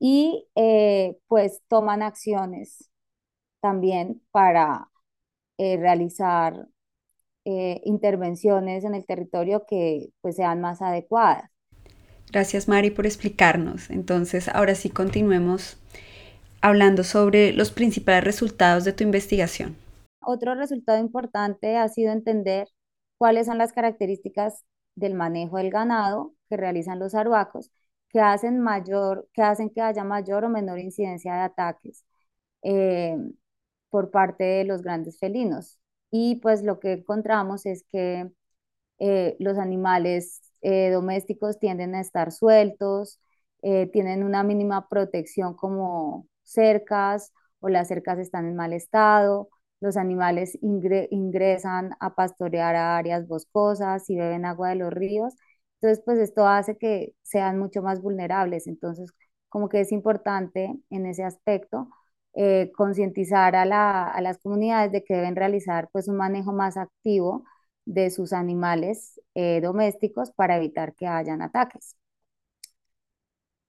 y 0.00 0.46
eh, 0.56 1.18
pues 1.28 1.62
toman 1.68 2.02
acciones 2.02 2.90
también 3.60 4.22
para 4.30 4.88
eh, 5.58 5.76
realizar 5.76 6.68
eh, 7.44 7.80
intervenciones 7.84 8.84
en 8.84 8.94
el 8.94 9.06
territorio 9.06 9.64
que 9.66 10.10
pues 10.20 10.36
sean 10.36 10.60
más 10.60 10.82
adecuadas. 10.82 11.50
Gracias 12.30 12.68
Mari 12.68 12.90
por 12.90 13.06
explicarnos. 13.06 13.90
Entonces 13.90 14.48
ahora 14.48 14.74
sí 14.74 14.90
continuemos 14.90 15.78
hablando 16.60 17.04
sobre 17.04 17.52
los 17.52 17.70
principales 17.70 18.24
resultados 18.24 18.84
de 18.84 18.92
tu 18.92 19.04
investigación. 19.04 19.76
Otro 20.20 20.54
resultado 20.54 20.98
importante 20.98 21.76
ha 21.76 21.88
sido 21.88 22.12
entender 22.12 22.68
cuáles 23.16 23.46
son 23.46 23.58
las 23.58 23.72
características 23.72 24.64
del 24.94 25.14
manejo 25.14 25.56
del 25.56 25.70
ganado 25.70 26.34
que 26.48 26.56
realizan 26.56 26.98
los 26.98 27.14
arhuacos 27.14 27.70
que 28.10 28.20
hacen, 28.20 28.60
mayor, 28.60 29.28
que, 29.32 29.42
hacen 29.42 29.70
que 29.70 29.80
haya 29.80 30.04
mayor 30.04 30.44
o 30.44 30.48
menor 30.48 30.78
incidencia 30.78 31.34
de 31.34 31.40
ataques 31.40 32.04
eh, 32.62 33.16
por 33.90 34.10
parte 34.10 34.44
de 34.44 34.64
los 34.64 34.82
grandes 34.82 35.18
felinos. 35.18 35.78
Y 36.10 36.36
pues 36.36 36.62
lo 36.62 36.80
que 36.80 36.92
encontramos 36.94 37.66
es 37.66 37.84
que 37.92 38.30
eh, 38.98 39.36
los 39.40 39.58
animales 39.58 40.42
eh, 40.62 40.90
domésticos 40.90 41.58
tienden 41.58 41.94
a 41.94 42.00
estar 42.00 42.32
sueltos, 42.32 43.20
tienen 43.92 44.22
una 44.22 44.44
mínima 44.44 44.88
protección 44.88 45.54
como 45.54 46.26
cercas 46.44 47.32
o 47.60 47.68
las 47.68 47.88
cercas 47.88 48.18
están 48.18 48.46
en 48.46 48.54
mal 48.56 48.72
estado, 48.72 49.48
los 49.80 49.96
animales 49.96 50.56
ingresan 50.62 51.90
a 52.00 52.14
pastorear 52.14 52.76
áreas 52.76 53.26
boscosas 53.28 54.08
y 54.10 54.16
beben 54.16 54.44
agua 54.44 54.70
de 54.70 54.76
los 54.76 54.92
ríos. 54.92 55.34
Entonces, 55.80 56.02
pues 56.04 56.18
esto 56.18 56.46
hace 56.46 56.76
que 56.78 57.14
sean 57.22 57.58
mucho 57.58 57.82
más 57.82 58.00
vulnerables. 58.02 58.66
Entonces, 58.66 59.10
como 59.48 59.68
que 59.68 59.80
es 59.80 59.92
importante 59.92 60.74
en 60.90 61.06
ese 61.06 61.24
aspecto 61.24 61.88
eh, 62.40 62.70
concientizar 62.76 63.56
a, 63.56 63.64
las 63.66 64.38
comunidades 64.38 64.92
de 64.92 65.02
que 65.04 65.14
deben 65.14 65.34
realizar 65.36 65.88
pues 65.92 66.06
un 66.08 66.16
manejo 66.16 66.52
más 66.52 66.76
activo 66.76 67.44
de 67.84 68.10
sus 68.10 68.32
animales 68.32 69.20
eh, 69.34 69.60
domésticos 69.60 70.30
para 70.32 70.56
evitar 70.56 70.94
que 70.94 71.08
hayan 71.08 71.42
ataques. 71.42 71.96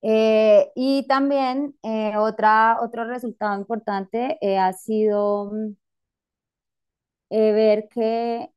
Eh, 0.01 0.71
y 0.75 1.05
también 1.07 1.75
otra, 2.17 2.77
otro 2.81 3.05
resultado 3.05 3.59
importante 3.59 4.37
ha 4.57 4.71
sido 4.73 5.51
mm, 5.51 5.75
ver 7.29 7.87
que 7.89 8.49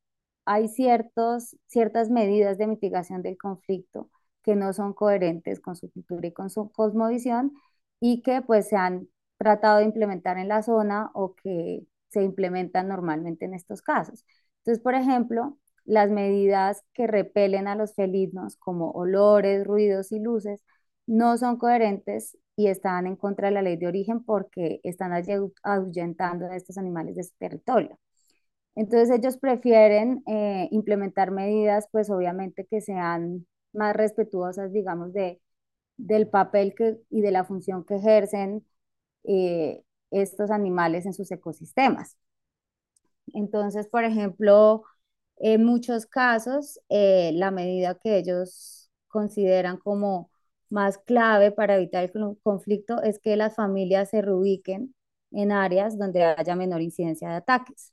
hay 0.45 0.69
ciertos, 0.69 1.57
ciertas 1.67 2.11
medidas 2.11 2.59
de 2.59 2.67
mitigación 2.67 3.23
del 3.23 3.39
conflicto 3.39 4.11
que 4.43 4.57
no 4.57 4.73
son 4.73 4.93
coherentes 4.93 5.61
con 5.61 5.77
su 5.77 5.91
cultura 5.91 6.27
y 6.29 6.33
con 6.33 6.51
su 6.51 6.71
cosmovisión 6.73 7.53
y 8.01 8.23
que 8.23 8.43
pues 8.43 8.69
se 8.69 8.77
han 8.77 9.09
tratado 9.43 9.79
de 9.79 9.85
implementar 9.85 10.39
en 10.39 10.49
la 10.49 10.63
zona 10.63 11.11
o 11.15 11.35
que 11.35 11.87
se 12.09 12.23
implementan 12.23 12.89
normalmente 12.89 13.45
en 13.47 13.55
estos 13.55 13.83
casos. 13.83 14.25
Entonces, 14.59 14.83
por 14.83 14.95
ejemplo, 14.95 15.59
las 15.85 16.11
medidas 16.11 16.85
que 16.95 17.07
repelen 17.07 17.69
a 17.69 17.75
los 17.77 17.95
felinos 17.95 18.57
como 18.57 18.91
olores, 18.93 19.67
ruidos 19.67 20.13
y 20.13 20.21
luces 20.21 20.63
no 21.07 21.37
son 21.39 21.57
coherentes 21.59 22.39
y 22.57 22.69
están 22.69 23.07
en 23.07 23.17
contra 23.17 23.49
de 23.49 23.55
la 23.55 23.63
ley 23.63 23.77
de 23.77 23.87
origen 23.89 24.23
porque 24.25 24.81
están 24.85 25.13
ahuyentando 25.63 26.47
a 26.47 26.57
estos 26.57 26.79
animales 26.79 27.17
de 27.17 27.25
su 27.25 27.35
territorio. 27.39 27.99
Entonces 28.75 29.11
ellos 29.19 29.37
prefieren 29.37 30.23
eh, 30.27 30.69
implementar 30.71 31.31
medidas, 31.31 31.89
pues 31.93 32.11
obviamente 32.11 32.67
que 32.71 32.81
sean 32.81 33.47
más 33.73 33.95
respetuosas, 33.97 34.73
digamos, 34.73 35.13
de, 35.13 35.41
del 35.99 36.29
papel 36.29 36.75
que, 36.77 36.99
y 37.11 37.23
de 37.23 37.33
la 37.33 37.45
función 37.45 37.85
que 37.85 37.97
ejercen 37.97 38.67
eh, 39.25 39.83
estos 40.11 40.51
animales 40.51 41.07
en 41.07 41.15
sus 41.15 41.31
ecosistemas. 41.33 42.17
Entonces, 43.35 43.89
por 43.89 44.05
ejemplo, 44.05 44.85
en 45.39 45.65
muchos 45.65 46.07
casos, 46.07 46.81
eh, 46.89 47.33
la 47.35 47.51
medida 47.51 47.97
que 47.99 48.19
ellos 48.19 48.91
consideran 49.09 49.77
como 49.79 50.31
más 50.71 50.99
clave 50.99 51.53
para 51.53 51.77
evitar 51.77 52.05
el 52.05 52.13
conflicto 52.43 53.03
es 53.03 53.19
que 53.21 53.37
las 53.37 53.55
familias 53.57 54.11
se 54.11 54.23
reubiquen 54.23 54.95
en 55.33 55.53
áreas 55.53 55.99
donde 55.99 56.25
haya 56.25 56.57
menor 56.57 56.83
incidencia 56.83 57.29
de 57.31 57.37
ataques 57.37 57.93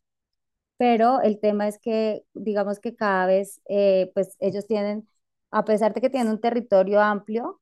pero 0.78 1.22
el 1.22 1.40
tema 1.40 1.68
es 1.68 1.80
que, 1.80 2.26
digamos 2.34 2.80
que 2.80 2.96
cada 2.96 3.26
vez, 3.28 3.62
eh, 3.70 4.12
pues 4.14 4.36
ellos 4.40 4.68
tienen, 4.68 5.08
a 5.52 5.66
pesar 5.66 5.94
de 5.94 6.02
que 6.02 6.10
tienen 6.10 6.32
un 6.34 6.42
territorio 6.42 7.02
amplio, 7.02 7.62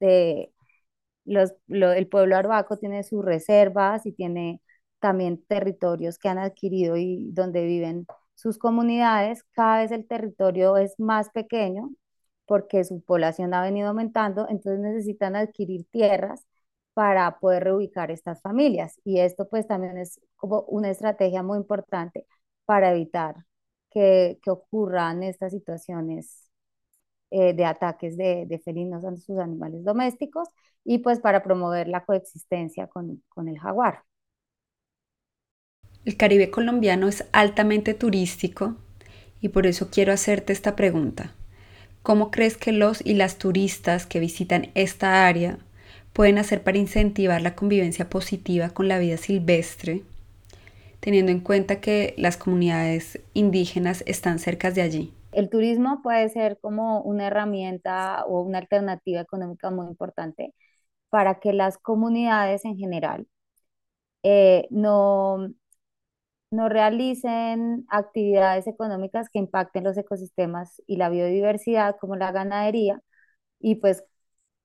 de 0.00 0.53
los, 1.24 1.52
el 1.68 2.08
pueblo 2.08 2.36
arbaco 2.36 2.76
tiene 2.78 3.02
sus 3.04 3.24
reservas 3.24 4.06
y 4.06 4.12
tiene 4.12 4.60
también 5.00 5.42
territorios 5.46 6.18
que 6.18 6.28
han 6.28 6.38
adquirido 6.38 6.96
y 6.96 7.30
donde 7.32 7.64
viven 7.64 8.06
sus 8.34 8.58
comunidades, 8.58 9.44
cada 9.52 9.78
vez 9.78 9.90
el 9.92 10.06
territorio 10.06 10.76
es 10.76 10.98
más 10.98 11.30
pequeño 11.30 11.90
porque 12.46 12.84
su 12.84 13.02
población 13.02 13.54
ha 13.54 13.62
venido 13.62 13.88
aumentando, 13.88 14.46
entonces 14.48 14.80
necesitan 14.80 15.36
adquirir 15.36 15.86
tierras 15.90 16.44
para 16.94 17.38
poder 17.38 17.64
reubicar 17.64 18.10
estas 18.10 18.40
familias. 18.42 19.00
Y 19.04 19.20
esto 19.20 19.48
pues 19.48 19.66
también 19.66 19.96
es 19.98 20.20
como 20.36 20.60
una 20.62 20.90
estrategia 20.90 21.42
muy 21.42 21.58
importante 21.58 22.26
para 22.66 22.92
evitar 22.92 23.36
que, 23.90 24.38
que 24.42 24.50
ocurran 24.50 25.22
estas 25.22 25.52
situaciones 25.52 26.43
eh, 27.30 27.54
de 27.54 27.64
ataques 27.64 28.16
de, 28.16 28.60
felinos 28.64 29.04
a 29.04 29.16
sus 29.16 29.38
animales 29.38 29.84
domésticos 29.84 30.48
y 30.84 30.98
pues 30.98 31.20
para 31.20 31.42
promover 31.42 31.88
la 31.88 32.04
coexistencia 32.04 32.86
con, 32.88 33.22
con 33.28 33.48
el 33.48 33.58
jaguar. 33.58 34.02
El 36.04 36.16
Caribe 36.16 36.50
colombiano 36.50 37.08
es 37.08 37.24
altamente 37.32 37.94
turístico 37.94 38.76
y 39.40 39.48
por 39.48 39.66
eso 39.66 39.90
quiero 39.90 40.12
hacerte 40.12 40.52
esta 40.52 40.76
pregunta. 40.76 41.32
¿Cómo 42.02 42.30
crees 42.30 42.56
que 42.56 42.72
los 42.72 43.04
y 43.04 43.14
las 43.14 43.38
turistas 43.38 44.06
que 44.06 44.20
visitan 44.20 44.70
esta 44.74 45.26
área 45.26 45.58
pueden 46.12 46.38
hacer 46.38 46.62
para 46.62 46.78
incentivar 46.78 47.42
la 47.42 47.54
convivencia 47.56 48.08
positiva 48.10 48.70
con 48.70 48.88
la 48.88 48.98
vida 48.98 49.16
silvestre, 49.16 50.02
teniendo 51.00 51.32
en 51.32 51.40
cuenta 51.40 51.80
que 51.80 52.14
las 52.16 52.36
comunidades 52.36 53.20
indígenas 53.34 54.02
están 54.06 54.38
cerca 54.38 54.70
de 54.70 54.82
allí. 54.82 55.12
El 55.34 55.50
turismo 55.50 56.00
puede 56.02 56.28
ser 56.30 56.58
como 56.60 57.00
una 57.02 57.26
herramienta 57.28 58.24
o 58.26 58.40
una 58.42 58.58
alternativa 58.58 59.20
económica 59.20 59.70
muy 59.70 59.86
importante 59.86 60.54
para 61.10 61.40
que 61.40 61.52
las 61.54 61.78
comunidades 61.78 62.64
en 62.64 62.76
general 62.78 63.28
eh, 64.22 64.66
no, 64.70 65.48
no 66.50 66.68
realicen 66.68 67.84
actividades 67.88 68.66
económicas 68.66 69.28
que 69.30 69.38
impacten 69.40 69.84
los 69.84 69.96
ecosistemas 69.98 70.80
y 70.86 70.96
la 70.96 71.08
biodiversidad, 71.10 71.96
como 72.00 72.16
la 72.16 72.32
ganadería, 72.32 73.00
y 73.60 73.76
pues 73.76 74.04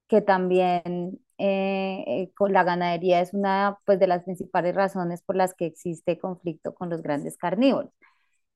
que 0.08 0.21
también 0.21 1.21
eh, 1.38 2.03
eh, 2.08 2.32
con 2.38 2.53
la 2.53 2.63
ganadería 2.63 3.21
es 3.21 3.34
una 3.34 3.79
pues, 3.86 3.99
de 3.99 4.08
las 4.08 4.23
principales 4.23 4.75
razones 4.75 5.21
por 5.23 5.36
las 5.38 5.53
que 5.55 5.65
existe 5.67 6.19
conflicto 6.19 6.73
con 6.75 6.89
los 6.89 7.01
grandes 7.03 7.38
carnívoros. 7.38 7.91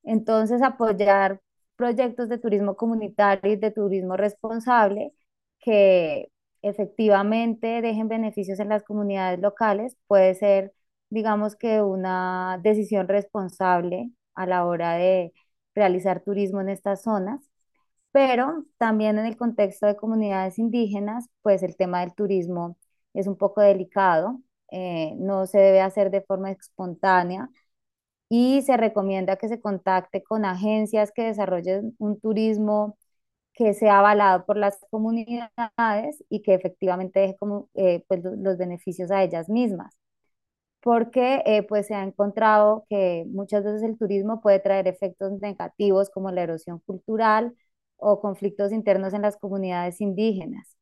Entonces, 0.04 0.62
apoyar 0.62 1.40
proyectos 1.76 2.28
de 2.28 2.38
turismo 2.38 2.76
comunitario 2.76 3.52
y 3.52 3.56
de 3.56 3.70
turismo 3.70 4.16
responsable 4.16 5.12
que 5.60 6.30
efectivamente 6.62 7.82
dejen 7.82 8.08
beneficios 8.08 8.60
en 8.60 8.68
las 8.70 8.84
comunidades 8.84 9.40
locales 9.40 9.96
puede 10.06 10.34
ser, 10.34 10.72
digamos 11.10 11.56
que, 11.56 11.82
una 11.82 12.58
decisión 12.62 13.08
responsable 13.08 14.10
a 14.34 14.46
la 14.46 14.66
hora 14.66 14.94
de 14.94 15.32
realizar 15.74 16.20
turismo 16.22 16.60
en 16.60 16.68
estas 16.70 17.02
zonas. 17.02 17.40
Pero 18.12 18.64
también 18.78 19.18
en 19.18 19.26
el 19.26 19.36
contexto 19.36 19.86
de 19.86 19.96
comunidades 19.96 20.58
indígenas, 20.58 21.28
pues 21.42 21.62
el 21.62 21.76
tema 21.76 22.00
del 22.00 22.14
turismo 22.14 22.78
es 23.12 23.26
un 23.26 23.36
poco 23.36 23.60
delicado, 23.60 24.40
eh, 24.70 25.14
no 25.18 25.46
se 25.46 25.58
debe 25.58 25.80
hacer 25.80 26.10
de 26.10 26.22
forma 26.22 26.50
espontánea 26.52 27.48
y 28.28 28.62
se 28.62 28.76
recomienda 28.76 29.36
que 29.36 29.48
se 29.48 29.60
contacte 29.60 30.22
con 30.24 30.44
agencias 30.44 31.12
que 31.12 31.22
desarrollen 31.24 31.94
un 31.98 32.20
turismo 32.20 32.98
que 33.54 33.74
sea 33.74 34.00
avalado 34.00 34.46
por 34.46 34.56
las 34.58 34.78
comunidades 34.90 36.24
y 36.30 36.42
que 36.42 36.54
efectivamente 36.54 37.20
deje 37.20 37.36
como, 37.38 37.70
eh, 37.74 38.04
pues, 38.08 38.22
los 38.24 38.58
beneficios 38.58 39.10
a 39.12 39.22
ellas 39.24 39.48
mismas. 39.48 39.96
Porque 40.80 41.42
eh, 41.46 41.62
pues 41.62 41.86
se 41.86 41.94
ha 41.94 42.02
encontrado 42.04 42.84
que 42.90 43.24
muchas 43.28 43.64
veces 43.64 43.82
el 43.82 43.96
turismo 43.98 44.40
puede 44.42 44.60
traer 44.60 44.86
efectos 44.86 45.32
negativos 45.40 46.10
como 46.10 46.30
la 46.30 46.42
erosión 46.42 46.80
cultural, 46.80 47.54
o 47.96 48.20
conflictos 48.20 48.72
internos 48.72 49.14
en 49.14 49.22
las 49.22 49.36
comunidades 49.38 50.00
indígenas. 50.00 50.76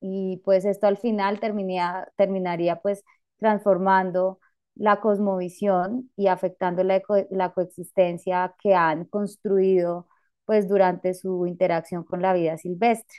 Y 0.00 0.38
pues 0.44 0.64
esto 0.66 0.86
al 0.88 0.98
final 0.98 1.40
terminaría, 1.40 2.12
terminaría 2.16 2.80
pues 2.82 3.04
transformando 3.38 4.40
la 4.74 5.00
cosmovisión 5.00 6.10
y 6.16 6.28
afectando 6.28 6.84
la, 6.84 7.02
la 7.30 7.52
coexistencia 7.52 8.54
que 8.62 8.74
han 8.74 9.04
construido 9.06 10.08
pues 10.44 10.68
durante 10.68 11.14
su 11.14 11.46
interacción 11.46 12.04
con 12.04 12.22
la 12.22 12.34
vida 12.34 12.56
silvestre. 12.58 13.18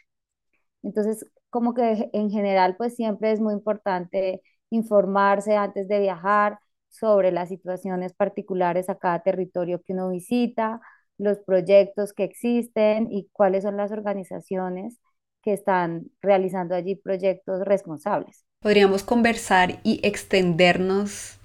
Entonces, 0.84 1.26
como 1.50 1.74
que 1.74 2.10
en 2.14 2.30
general 2.32 2.76
pues 2.78 2.96
siempre 2.96 3.32
es 3.32 3.40
muy 3.42 3.54
importante 3.54 4.42
informarse 4.70 5.56
antes 5.56 5.88
de 5.88 6.00
viajar 6.00 6.60
sobre 6.90 7.32
las 7.32 7.50
situaciones 7.50 8.14
particulares 8.14 8.90
a 8.90 8.96
cada 8.98 9.22
territorio 9.24 9.82
que 9.82 9.94
uno 9.94 10.10
visita, 10.10 10.82
los 11.18 11.40
proyectos 11.40 12.14
que 12.14 12.24
existen 12.24 13.08
y 13.12 13.30
cuáles 13.32 13.64
son 13.64 13.78
las 13.78 13.92
organizaciones 13.92 15.00
que 15.42 15.54
están 15.54 16.06
realizando 16.22 16.76
allí 16.76 16.96
proyectos 16.96 17.62
responsables. 17.66 18.46
Podríamos 18.62 19.04
conversar 19.04 19.80
y 19.84 20.00
extendernos 20.04 21.38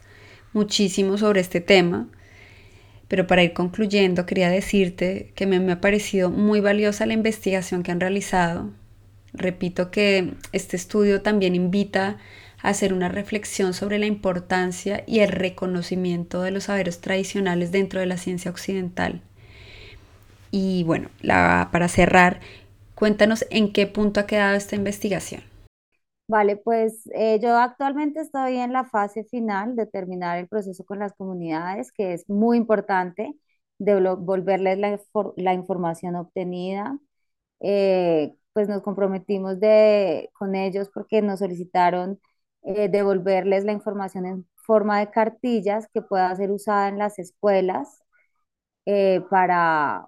muchísimo 0.58 1.18
sobre 1.18 1.40
este 1.40 1.60
tema, 1.60 2.08
pero 3.08 3.26
para 3.26 3.42
ir 3.42 3.52
concluyendo 3.52 4.26
quería 4.26 4.50
decirte 4.50 5.32
que 5.34 5.46
me, 5.46 5.72
ha 5.72 5.80
parecido 5.80 6.30
muy 6.30 6.60
valiosa 6.60 7.06
la 7.06 7.14
investigación 7.14 7.82
que 7.82 7.92
han 7.92 8.00
realizado. 8.00 8.70
Repito 9.32 9.90
que 9.90 10.34
este 10.52 10.76
estudio 10.76 11.22
también 11.22 11.54
invita 11.54 12.18
a 12.62 12.70
hacer 12.70 12.92
una 12.92 13.08
reflexión 13.08 13.72
sobre 13.72 13.98
la 13.98 14.06
importancia 14.06 15.04
y 15.06 15.20
el 15.20 15.30
reconocimiento 15.30 16.42
de 16.42 16.50
los 16.50 16.64
saberes 16.64 17.00
tradicionales 17.00 17.72
dentro 17.72 18.00
de 18.00 18.06
la 18.06 18.16
ciencia 18.16 18.50
occidental 18.50 19.22
y 20.50 20.82
bueno, 20.84 21.10
para 21.22 21.88
cerrar, 21.88 22.40
cuéntanos 22.94 23.44
en 23.50 23.72
qué 23.72 23.86
punto 23.86 24.20
ha 24.20 24.26
quedado 24.26 24.56
esta 24.56 24.76
investigación. 24.76 25.42
Vale, 26.30 26.56
pues 26.58 27.08
eh, 27.14 27.38
yo 27.40 27.56
actualmente 27.56 28.20
estoy 28.20 28.56
en 28.58 28.72
la 28.72 28.84
fase 28.84 29.24
final 29.24 29.74
de 29.76 29.86
terminar 29.86 30.38
el 30.38 30.46
proceso 30.48 30.84
con 30.84 30.98
las 30.98 31.14
comunidades, 31.14 31.90
que 31.92 32.12
es 32.12 32.28
muy 32.28 32.58
importante 32.58 33.34
devolverles 33.78 34.78
la, 34.78 35.00
la 35.36 35.54
información 35.54 36.16
obtenida. 36.16 36.98
Eh, 37.60 38.34
pues 38.54 38.68
nos 38.68 38.82
comprometimos 38.82 39.60
de, 39.60 40.30
con 40.34 40.54
ellos 40.56 40.90
porque 40.94 41.22
nos 41.22 41.40
solicitaron 41.40 42.20
eh, 42.64 42.88
devolverles 42.90 43.64
la 43.64 43.72
información 43.72 44.26
en 44.26 44.48
forma 44.56 45.00
de 45.00 45.10
cartillas 45.10 45.88
que 45.94 46.02
pueda 46.02 46.34
ser 46.36 46.50
usada 46.52 46.88
en 46.88 46.98
las 46.98 47.18
escuelas 47.18 48.02
eh, 48.86 49.22
para 49.30 50.04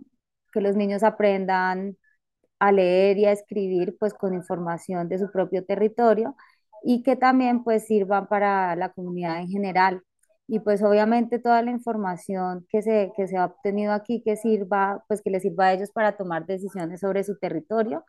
que 0.52 0.60
los 0.60 0.76
niños 0.76 1.02
aprendan 1.02 1.96
a 2.60 2.72
leer 2.72 3.18
y 3.18 3.26
a 3.26 3.32
escribir 3.32 3.96
pues 3.98 4.14
con 4.14 4.34
información 4.34 5.08
de 5.08 5.18
su 5.18 5.30
propio 5.32 5.64
territorio 5.64 6.36
y 6.84 7.02
que 7.02 7.16
también 7.16 7.64
pues 7.64 7.86
sirvan 7.86 8.28
para 8.28 8.76
la 8.76 8.90
comunidad 8.90 9.40
en 9.40 9.48
general. 9.48 10.02
Y 10.48 10.60
pues 10.60 10.82
obviamente 10.82 11.38
toda 11.38 11.62
la 11.62 11.70
información 11.70 12.66
que 12.70 12.82
se, 12.82 13.12
que 13.16 13.28
se 13.28 13.36
ha 13.38 13.46
obtenido 13.46 13.92
aquí 13.92 14.22
que 14.24 14.36
sirva, 14.36 15.04
pues 15.08 15.22
que 15.22 15.30
les 15.30 15.42
sirva 15.42 15.66
a 15.66 15.72
ellos 15.74 15.90
para 15.92 16.16
tomar 16.16 16.46
decisiones 16.46 17.00
sobre 17.00 17.24
su 17.24 17.38
territorio 17.38 18.04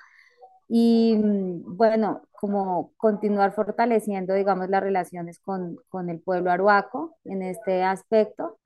y 0.73 1.17
mm, 1.17 1.75
bueno, 1.77 2.21
como 2.31 2.93
continuar 2.97 3.53
fortaleciendo, 3.53 4.33
digamos, 4.33 4.69
las 4.69 4.81
relaciones 4.81 5.39
con, 5.39 5.77
con 5.89 6.09
el 6.09 6.21
pueblo 6.21 6.49
arhuaco 6.51 7.17
en 7.25 7.41
este 7.43 7.83
aspecto 7.83 8.57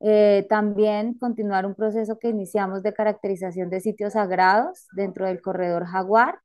eh, 0.00 0.46
también 0.48 1.14
continuar 1.14 1.66
un 1.66 1.74
proceso 1.74 2.18
que 2.18 2.28
iniciamos 2.28 2.82
de 2.82 2.92
caracterización 2.92 3.70
de 3.70 3.80
sitios 3.80 4.14
sagrados 4.14 4.86
dentro 4.92 5.26
del 5.26 5.40
corredor 5.40 5.86
Jaguar, 5.86 6.40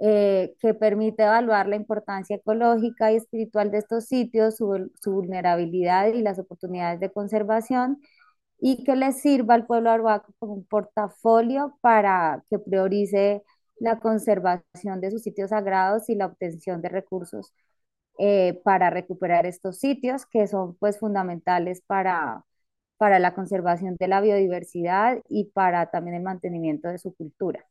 eh, 0.00 0.54
que 0.60 0.74
permite 0.74 1.22
evaluar 1.22 1.68
la 1.68 1.76
importancia 1.76 2.36
ecológica 2.36 3.12
y 3.12 3.16
espiritual 3.16 3.70
de 3.70 3.78
estos 3.78 4.04
sitios, 4.06 4.56
su, 4.56 4.90
su 5.00 5.12
vulnerabilidad 5.12 6.08
y 6.08 6.22
las 6.22 6.38
oportunidades 6.38 7.00
de 7.00 7.10
conservación, 7.12 8.00
y 8.58 8.84
que 8.84 8.96
les 8.96 9.20
sirva 9.20 9.54
al 9.54 9.66
pueblo 9.66 9.90
arhuaco 9.90 10.32
como 10.38 10.54
un 10.54 10.64
portafolio 10.66 11.76
para 11.80 12.44
que 12.50 12.58
priorice 12.58 13.42
la 13.78 13.98
conservación 14.00 15.00
de 15.00 15.10
sus 15.10 15.22
sitios 15.22 15.50
sagrados 15.50 16.08
y 16.08 16.14
la 16.14 16.26
obtención 16.26 16.80
de 16.82 16.88
recursos 16.88 17.52
eh, 18.18 18.60
para 18.64 18.90
recuperar 18.90 19.46
estos 19.46 19.78
sitios 19.78 20.26
que 20.26 20.46
son 20.46 20.76
pues 20.76 20.98
fundamentales 20.98 21.82
para, 21.86 22.44
para 22.98 23.18
la 23.18 23.34
conservación 23.34 23.96
de 23.98 24.08
la 24.08 24.20
biodiversidad 24.20 25.18
y 25.28 25.46
para 25.46 25.90
también 25.90 26.16
el 26.16 26.22
mantenimiento 26.24 26.88
de 26.88 26.98
su 26.98 27.14
cultura. 27.14 27.66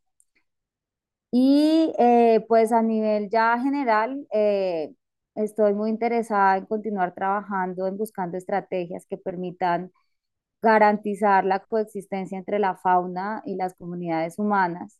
Y 1.31 1.93
eh, 1.99 2.45
pues 2.47 2.71
a 2.71 2.81
nivel 2.81 3.29
ya 3.29 3.59
general, 3.59 4.25
eh, 4.31 4.93
estoy 5.35 5.73
muy 5.73 5.89
interesada 5.89 6.57
en 6.57 6.65
continuar 6.65 7.13
trabajando 7.13 7.87
en 7.87 7.97
buscando 7.97 8.37
estrategias 8.37 9.05
que 9.07 9.17
permitan 9.17 9.91
garantizar 10.61 11.45
la 11.45 11.59
coexistencia 11.61 12.37
entre 12.37 12.59
la 12.59 12.77
fauna 12.77 13.43
y 13.45 13.55
las 13.57 13.75
comunidades 13.75 14.39
humanas 14.39 14.99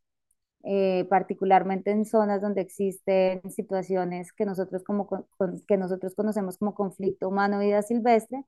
eh, 0.65 1.05
particularmente 1.09 1.91
en 1.91 2.05
zonas 2.05 2.41
donde 2.41 2.61
existen 2.61 3.41
situaciones 3.51 4.33
que 4.33 4.45
nosotros, 4.45 4.83
como, 4.83 5.07
con- 5.07 5.27
que 5.67 5.77
nosotros 5.77 6.15
conocemos 6.15 6.57
como 6.57 6.75
conflicto 6.75 7.29
humano-vida 7.29 7.81
silvestre. 7.83 8.43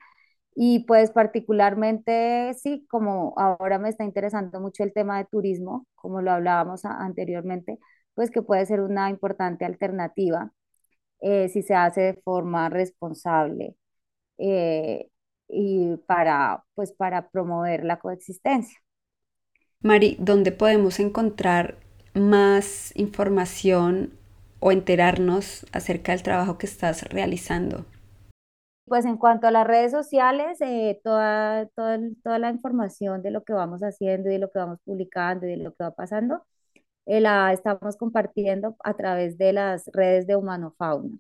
Y 0.56 0.80
pues 0.86 1.12
particularmente, 1.12 2.54
sí, 2.56 2.86
como 2.90 3.34
ahora 3.38 3.80
me 3.80 3.90
está 3.90 4.04
interesando 4.06 4.60
mucho 4.62 4.84
el 4.84 4.94
tema 4.94 5.18
de 5.20 5.26
turismo, 5.26 5.88
como 5.96 6.22
lo 6.22 6.32
hablábamos 6.32 6.86
a- 6.86 6.98
anteriormente, 7.04 7.80
pues 8.16 8.32
que 8.32 8.42
puede 8.42 8.66
ser 8.66 8.82
una 8.82 9.10
importante 9.10 9.66
alternativa 9.66 10.52
eh, 11.22 11.50
si 11.50 11.64
se 11.64 11.76
hace 11.76 12.02
de 12.02 12.14
forma 12.24 12.70
responsable 12.70 13.76
eh, 14.40 15.10
y 15.50 15.98
para, 16.08 16.66
pues, 16.76 16.94
para 16.94 17.30
promover 17.30 17.86
la 17.86 18.00
coexistencia. 18.00 18.80
Mari, 19.82 20.18
¿dónde 20.20 20.52
podemos 20.52 21.00
encontrar 21.00 21.80
más 22.20 22.92
información 22.96 24.12
o 24.60 24.72
enterarnos 24.72 25.66
acerca 25.72 26.12
del 26.14 26.24
trabajo 26.24 26.58
que 26.58 26.66
estás 26.68 27.04
realizando? 27.04 27.86
Pues 28.86 29.06
en 29.06 29.18
cuanto 29.18 29.48
a 29.48 29.52
las 29.52 29.68
redes 29.68 29.92
sociales, 29.92 30.60
eh, 30.62 31.00
toda, 31.04 31.68
toda, 31.76 32.00
toda 32.24 32.40
la 32.40 32.50
información 32.50 33.22
de 33.22 33.32
lo 33.32 33.44
que 33.44 33.54
vamos 33.54 33.82
haciendo 33.82 34.30
y 34.30 34.34
de 34.34 34.40
lo 34.40 34.50
que 34.50 34.60
vamos 34.60 34.80
publicando 34.86 35.46
y 35.46 35.50
de 35.52 35.58
lo 35.58 35.74
que 35.74 35.84
va 35.84 35.92
pasando, 35.92 36.46
eh, 37.06 37.22
la 37.22 37.54
estamos 37.54 37.98
compartiendo 37.98 38.78
a 38.84 38.96
través 38.96 39.38
de 39.38 39.54
las 39.54 39.88
redes 39.94 40.28
de 40.28 40.36
Humano 40.38 40.74
Fauna. 40.78 41.18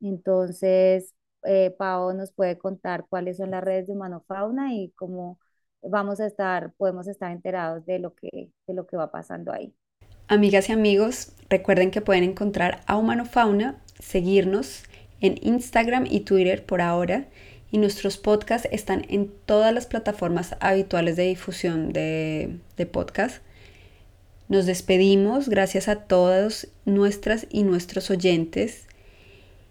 Entonces, 0.00 1.14
eh, 1.44 1.70
Pao 1.78 2.12
nos 2.12 2.32
puede 2.32 2.58
contar 2.58 3.06
cuáles 3.08 3.36
son 3.38 3.50
las 3.52 3.64
redes 3.64 3.86
de 3.86 3.92
Humano 3.94 4.24
Fauna 4.26 4.74
y 4.74 4.90
cómo 4.92 5.38
vamos 5.82 6.20
a 6.20 6.26
estar, 6.26 6.72
podemos 6.76 7.06
estar 7.06 7.32
enterados 7.32 7.84
de 7.86 7.98
lo 7.98 8.14
que, 8.14 8.50
de 8.66 8.74
lo 8.74 8.86
que 8.86 8.96
va 8.96 9.10
pasando 9.10 9.52
ahí. 9.52 9.74
Amigas 10.28 10.68
y 10.68 10.72
amigos, 10.72 11.32
recuerden 11.50 11.90
que 11.90 12.00
pueden 12.00 12.24
encontrar 12.24 12.80
a 12.86 12.96
Humano 12.96 13.24
Fauna, 13.24 13.80
seguirnos 13.98 14.84
en 15.20 15.36
Instagram 15.42 16.06
y 16.08 16.20
Twitter 16.20 16.64
por 16.64 16.80
ahora 16.80 17.26
y 17.70 17.78
nuestros 17.78 18.18
podcasts 18.18 18.68
están 18.70 19.04
en 19.08 19.32
todas 19.46 19.72
las 19.72 19.86
plataformas 19.86 20.56
habituales 20.60 21.16
de 21.16 21.24
difusión 21.24 21.92
de, 21.92 22.58
de 22.76 22.86
podcast. 22.86 23.42
Nos 24.48 24.66
despedimos, 24.66 25.48
gracias 25.48 25.88
a 25.88 25.96
todos 25.96 26.68
nuestras 26.84 27.46
y 27.50 27.62
nuestros 27.62 28.10
oyentes. 28.10 28.86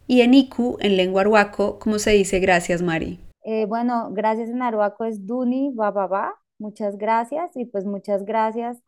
Y 0.07 0.21
en 0.21 0.33
IQ, 0.33 0.77
en 0.79 0.97
lengua 0.97 1.21
arhuaco, 1.21 1.77
¿cómo 1.77 1.99
se 1.99 2.11
dice 2.11 2.39
gracias, 2.39 2.81
Mari? 2.81 3.19
Eh, 3.43 3.65
bueno, 3.65 4.09
gracias 4.11 4.49
en 4.49 4.61
Aruaco 4.61 5.05
es 5.05 5.25
Duni 5.25 5.71
Bababa. 5.73 6.35
Muchas 6.59 6.97
gracias 6.97 7.55
y 7.55 7.65
pues 7.65 7.85
muchas 7.85 8.23
gracias 8.25 8.81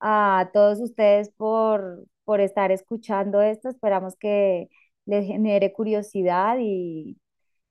a 0.00 0.50
todos 0.52 0.80
ustedes 0.80 1.30
por, 1.30 2.04
por 2.24 2.40
estar 2.40 2.72
escuchando 2.72 3.40
esto. 3.42 3.68
Esperamos 3.68 4.16
que 4.16 4.68
les 5.06 5.26
genere 5.26 5.72
curiosidad 5.72 6.56
y, 6.60 7.18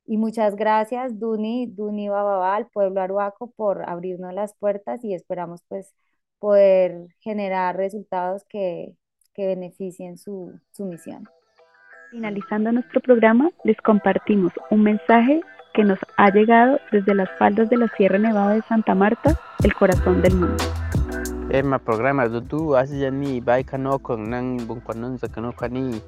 y 0.06 0.18
muchas 0.18 0.56
gracias, 0.56 1.20
Duni, 1.20 1.68
Duni 1.68 2.10
Bababa, 2.10 2.56
al 2.56 2.68
pueblo 2.68 3.02
aruaco, 3.02 3.52
por 3.52 3.88
abrirnos 3.90 4.34
las 4.34 4.54
puertas 4.56 5.04
y 5.04 5.14
esperamos 5.14 5.64
pues 5.68 5.94
poder 6.40 7.08
generar 7.20 7.78
resultados 7.78 8.44
que, 8.50 8.96
que 9.34 9.48
beneficien 9.48 10.18
su, 10.18 10.60
su 10.72 10.86
misión. 10.86 11.28
Finalizando 12.10 12.72
nuestro 12.72 13.00
programa, 13.00 13.52
les 13.64 13.78
compartimos 13.82 14.52
un 14.70 14.84
mensaje 14.84 15.42
que 15.74 15.84
nos 15.84 16.00
ha 16.18 16.30
llegado 16.30 16.80
desde 16.92 17.16
las 17.16 17.30
faldas 17.38 17.70
de 17.70 17.78
la 17.78 17.88
Sierra 17.90 18.18
Nevada 18.18 18.54
de 18.54 18.62
Santa 18.64 18.96
Marta, 18.96 19.40
el 19.64 19.74
corazón 19.74 20.22
del 20.22 20.36
mundo. 20.36 20.64
Ema 21.50 21.80
programa 21.80 22.28
dudu 22.28 22.76
asiyani 22.76 23.42
baikano 23.42 24.00
nan 24.18 24.58
kwani. 25.58 26.02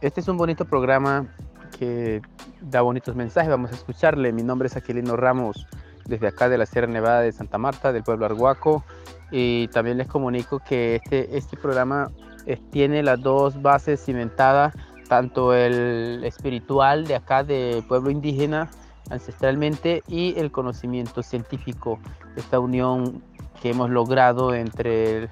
Este 0.00 0.20
es 0.20 0.28
un 0.28 0.36
bonito 0.36 0.64
programa 0.64 1.26
que 1.78 2.22
da 2.60 2.82
bonitos 2.82 3.16
mensajes. 3.16 3.50
Vamos 3.50 3.72
a 3.72 3.74
escucharle. 3.74 4.32
Mi 4.32 4.42
nombre 4.42 4.68
es 4.68 4.76
Aquilino 4.76 5.16
Ramos, 5.16 5.66
desde 6.06 6.28
acá 6.28 6.48
de 6.48 6.58
la 6.58 6.66
Sierra 6.66 6.86
Nevada 6.86 7.22
de 7.22 7.32
Santa 7.32 7.58
Marta, 7.58 7.92
del 7.92 8.04
pueblo 8.04 8.26
Arhuaco. 8.26 8.84
Y 9.30 9.68
también 9.68 9.98
les 9.98 10.06
comunico 10.06 10.60
que 10.60 10.96
este, 10.96 11.36
este 11.36 11.56
programa 11.56 12.10
tiene 12.70 13.02
las 13.02 13.20
dos 13.20 13.60
bases 13.60 14.02
cimentadas, 14.04 14.74
tanto 15.08 15.54
el 15.54 16.22
espiritual 16.24 17.06
de 17.06 17.16
acá 17.16 17.42
del 17.42 17.82
pueblo 17.82 18.10
indígena 18.10 18.70
ancestralmente 19.10 20.02
y 20.06 20.38
el 20.38 20.50
conocimiento 20.50 21.22
científico, 21.22 21.98
esta 22.36 22.60
unión 22.60 23.22
que 23.60 23.70
hemos 23.70 23.90
logrado 23.90 24.54
entre 24.54 25.30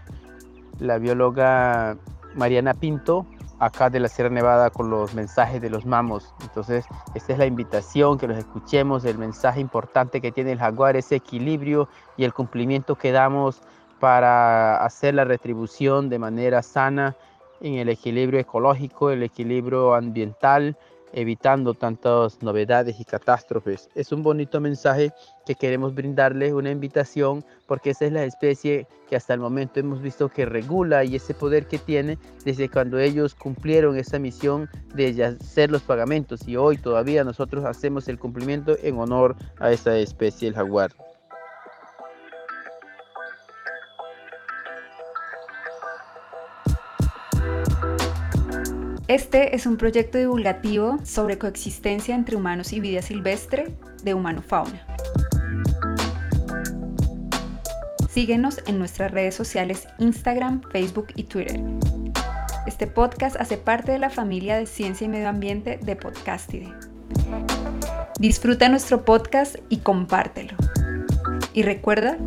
la 0.78 0.98
bióloga 0.98 1.96
Mariana 2.34 2.74
Pinto, 2.74 3.26
acá 3.58 3.88
de 3.88 4.00
la 4.00 4.08
Sierra 4.08 4.30
Nevada, 4.30 4.70
con 4.70 4.90
los 4.90 5.14
mensajes 5.14 5.60
de 5.60 5.70
los 5.70 5.86
mamos. 5.86 6.34
Entonces, 6.42 6.84
esta 7.14 7.32
es 7.32 7.38
la 7.38 7.46
invitación, 7.46 8.18
que 8.18 8.26
los 8.26 8.36
escuchemos, 8.36 9.04
el 9.04 9.18
mensaje 9.18 9.60
importante 9.60 10.20
que 10.20 10.32
tiene 10.32 10.52
el 10.52 10.58
jaguar, 10.58 10.96
ese 10.96 11.16
equilibrio 11.16 11.88
y 12.16 12.24
el 12.24 12.34
cumplimiento 12.34 12.96
que 12.96 13.12
damos 13.12 13.62
para 14.00 14.84
hacer 14.84 15.14
la 15.14 15.24
retribución 15.24 16.10
de 16.10 16.18
manera 16.18 16.62
sana 16.62 17.16
en 17.60 17.74
el 17.74 17.88
equilibrio 17.88 18.40
ecológico, 18.40 19.10
el 19.10 19.22
equilibrio 19.22 19.94
ambiental, 19.94 20.76
evitando 21.12 21.74
tantas 21.74 22.42
novedades 22.42 23.00
y 23.00 23.04
catástrofes. 23.04 23.88
Es 23.94 24.12
un 24.12 24.22
bonito 24.22 24.60
mensaje 24.60 25.12
que 25.46 25.54
queremos 25.54 25.94
brindarles, 25.94 26.52
una 26.52 26.70
invitación, 26.70 27.44
porque 27.66 27.90
esa 27.90 28.06
es 28.06 28.12
la 28.12 28.24
especie 28.24 28.86
que 29.08 29.16
hasta 29.16 29.32
el 29.32 29.40
momento 29.40 29.80
hemos 29.80 30.02
visto 30.02 30.28
que 30.28 30.44
regula 30.44 31.04
y 31.04 31.16
ese 31.16 31.32
poder 31.32 31.66
que 31.66 31.78
tiene 31.78 32.18
desde 32.44 32.68
cuando 32.68 32.98
ellos 32.98 33.34
cumplieron 33.34 33.96
esa 33.96 34.18
misión 34.18 34.68
de 34.94 35.24
hacer 35.24 35.70
los 35.70 35.82
pagamentos 35.82 36.46
y 36.46 36.56
hoy 36.56 36.76
todavía 36.76 37.24
nosotros 37.24 37.64
hacemos 37.64 38.08
el 38.08 38.18
cumplimiento 38.18 38.76
en 38.82 38.98
honor 38.98 39.36
a 39.58 39.70
esa 39.70 39.96
especie, 39.96 40.48
el 40.48 40.54
jaguar. 40.54 41.05
Este 49.16 49.56
es 49.56 49.64
un 49.64 49.78
proyecto 49.78 50.18
divulgativo 50.18 50.98
sobre 51.02 51.38
coexistencia 51.38 52.14
entre 52.14 52.36
humanos 52.36 52.74
y 52.74 52.80
vida 52.80 53.00
silvestre 53.00 53.74
de 54.02 54.12
Humano 54.12 54.42
Fauna. 54.42 54.86
Síguenos 58.10 58.60
en 58.66 58.78
nuestras 58.78 59.12
redes 59.12 59.34
sociales 59.34 59.88
Instagram, 59.98 60.60
Facebook 60.70 61.06
y 61.14 61.22
Twitter. 61.22 61.58
Este 62.66 62.86
podcast 62.86 63.36
hace 63.36 63.56
parte 63.56 63.92
de 63.92 63.98
la 63.98 64.10
familia 64.10 64.58
de 64.58 64.66
Ciencia 64.66 65.06
y 65.06 65.08
Medio 65.08 65.30
Ambiente 65.30 65.78
de 65.82 65.96
Podcastide. 65.96 66.74
Disfruta 68.18 68.68
nuestro 68.68 69.06
podcast 69.06 69.56
y 69.70 69.78
compártelo. 69.78 70.52
Y 71.54 71.62
recuerda, 71.62 72.18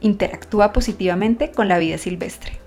interactúa 0.00 0.72
positivamente 0.72 1.52
con 1.52 1.68
la 1.68 1.78
vida 1.78 1.98
silvestre. 1.98 2.63